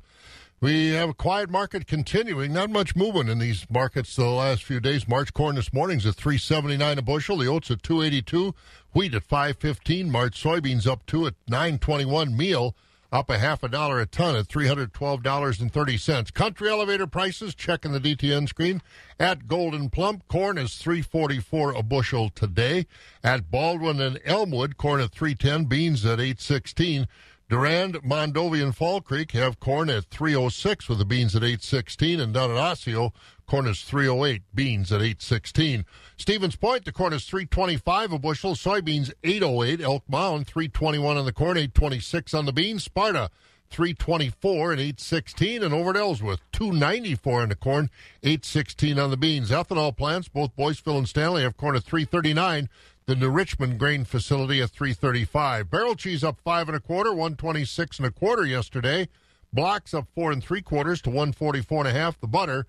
[0.62, 2.54] We have a quiet market continuing.
[2.54, 5.08] Not much movement in these markets the last few days.
[5.08, 7.38] March corn this morning's at 379 a bushel.
[7.38, 8.56] The oats at 282.
[8.94, 10.10] Wheat at 515.
[10.10, 12.36] March soybeans up to at 921.
[12.36, 12.76] Meal
[13.12, 16.34] up a half a dollar a ton at $312.30.
[16.34, 18.82] Country elevator prices, checking the DTN screen.
[19.20, 22.88] At Gold'n Plump, corn is 344 a bushel today.
[23.24, 27.08] At Baldwin and Elmwood, corn at 310, beans at 816.
[27.48, 32.34] Durand, Mondovi, and Fall Creek have corn at 306 with the beans at 816, and
[32.34, 33.14] down at Osseo,
[33.46, 35.86] corn is 308, beans at 816.
[36.18, 41.34] Stevens Point, the corn is 325 a bushel, soybeans 808, Elk Mound 321 on the
[41.34, 43.30] corn, 826 on the beans, Sparta
[43.70, 47.90] 324 and 816, and over at Ellsworth 294 on the corn,
[48.24, 49.50] 816 on the beans.
[49.50, 52.70] Ethanol plants, both Boyceville and Stanley have corn at 339
[53.08, 55.70] the New Richmond grain facility at 335.
[55.70, 59.08] Barrel cheese up five and a quarter, 126 and a quarter yesterday.
[59.54, 62.20] Blocks up four and three quarters to 144 and a half.
[62.20, 62.66] The butter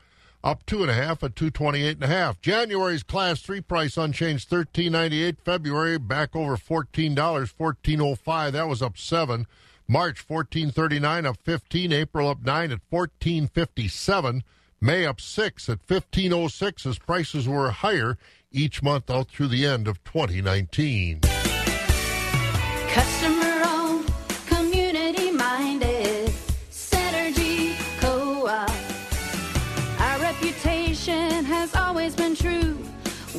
[0.46, 2.40] up two and a half at 228 and a half.
[2.40, 5.38] January's class three price unchanged 13.98.
[5.40, 8.52] February back over $14, 14.05.
[8.52, 9.48] That was up seven.
[9.88, 11.92] March 14.39 up 15.
[11.92, 14.42] April up nine at 14.57.
[14.80, 18.16] May up six at 15.06 as prices were higher
[18.52, 21.22] each month out through the end of 2019.
[22.88, 23.55] Customer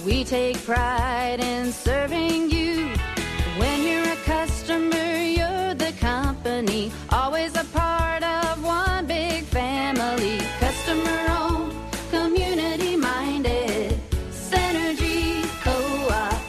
[0.08, 2.88] We take pride in serving you.
[3.58, 6.94] When you're a customer, you're the company.
[7.10, 10.38] Always a part of one big family.
[10.62, 11.74] Customer owned,
[12.10, 14.00] community minded,
[14.32, 15.76] Synergy Co
[16.10, 16.42] op.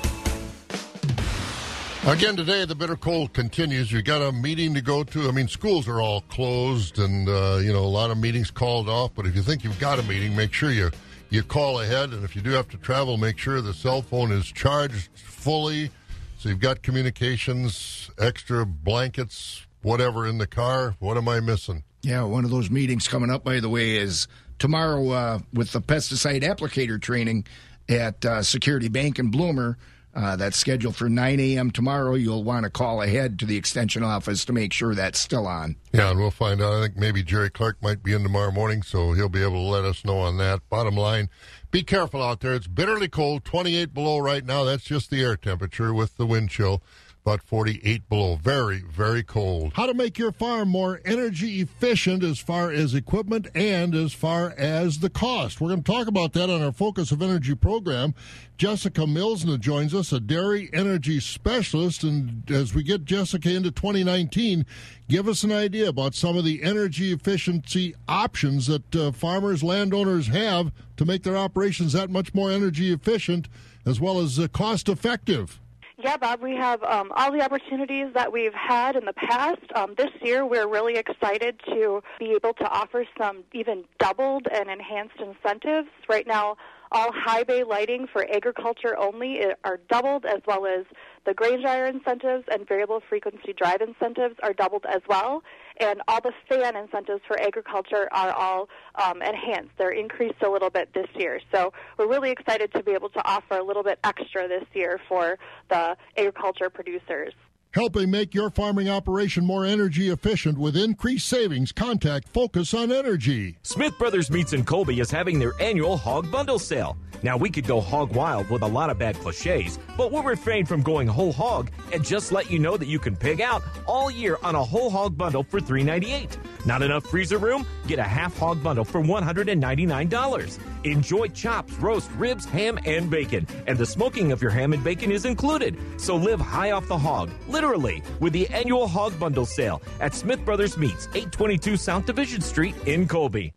[2.14, 3.90] Again today, the bitter cold continues.
[3.90, 5.26] You got a meeting to go to.
[5.26, 8.88] I mean, schools are all closed, and uh, you know a lot of meetings called
[8.88, 9.16] off.
[9.16, 10.92] But if you think you've got a meeting, make sure you
[11.30, 12.12] you call ahead.
[12.12, 15.90] And if you do have to travel, make sure the cell phone is charged fully,
[16.38, 20.94] so you've got communications, extra blankets, whatever in the car.
[20.98, 21.84] What am I missing?
[22.02, 25.80] Yeah, one of those meetings coming up, by the way, is tomorrow uh, with the
[25.80, 27.46] pesticide applicator training
[27.88, 29.76] at uh, Security Bank in Bloomer.
[30.14, 31.70] Uh, that's scheduled for 9 a.m.
[31.70, 32.14] tomorrow.
[32.14, 35.76] You'll want to call ahead to the extension office to make sure that's still on.
[35.92, 36.72] Yeah, and we'll find out.
[36.72, 39.70] I think maybe Jerry Clark might be in tomorrow morning, so he'll be able to
[39.70, 40.68] let us know on that.
[40.68, 41.28] Bottom line,
[41.70, 42.54] be careful out there.
[42.54, 44.64] It's bitterly cold, 28 below right now.
[44.64, 46.82] That's just the air temperature with the wind chill
[47.28, 48.36] about 48 below.
[48.36, 49.72] Very, very cold.
[49.74, 54.54] How to make your farm more energy efficient as far as equipment and as far
[54.56, 55.60] as the cost.
[55.60, 58.14] We're going to talk about that on our Focus of Energy program.
[58.56, 62.02] Jessica Milsna joins us, a dairy energy specialist.
[62.02, 64.64] And as we get Jessica into 2019,
[65.10, 70.28] give us an idea about some of the energy efficiency options that uh, farmers, landowners
[70.28, 73.50] have to make their operations that much more energy efficient
[73.84, 75.60] as well as uh, cost effective.
[76.00, 79.58] Yeah, Bob, we have um, all the opportunities that we've had in the past.
[79.74, 84.70] Um, this year, we're really excited to be able to offer some even doubled and
[84.70, 85.88] enhanced incentives.
[86.08, 86.56] Right now,
[86.92, 90.86] all high bay lighting for agriculture only are doubled, as well as
[91.28, 95.42] the grain dryer incentives and variable frequency drive incentives are doubled as well.
[95.78, 99.72] And all the fan incentives for agriculture are all um, enhanced.
[99.76, 101.38] They're increased a little bit this year.
[101.54, 104.98] So we're really excited to be able to offer a little bit extra this year
[105.06, 107.34] for the agriculture producers.
[107.72, 113.58] Helping make your farming operation more energy efficient with increased savings, contact Focus on Energy.
[113.62, 116.96] Smith Brothers Meats in Colby is having their annual hog bundle sale.
[117.22, 120.64] Now, we could go hog wild with a lot of bad cliches, but we'll refrain
[120.64, 124.10] from going whole hog and just let you know that you can pig out all
[124.10, 126.38] year on a whole hog bundle for $3.98.
[126.64, 127.66] Not enough freezer room?
[127.86, 130.58] Get a half hog bundle for $199.
[130.88, 133.46] Enjoy chops, roast, ribs, ham, and bacon.
[133.66, 135.76] And the smoking of your ham and bacon is included.
[135.98, 140.44] So live high off the hog, literally, with the annual hog bundle sale at Smith
[140.44, 143.52] Brothers Meats, 822 South Division Street in Colby.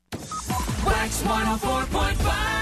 [0.86, 2.61] Wax 104.5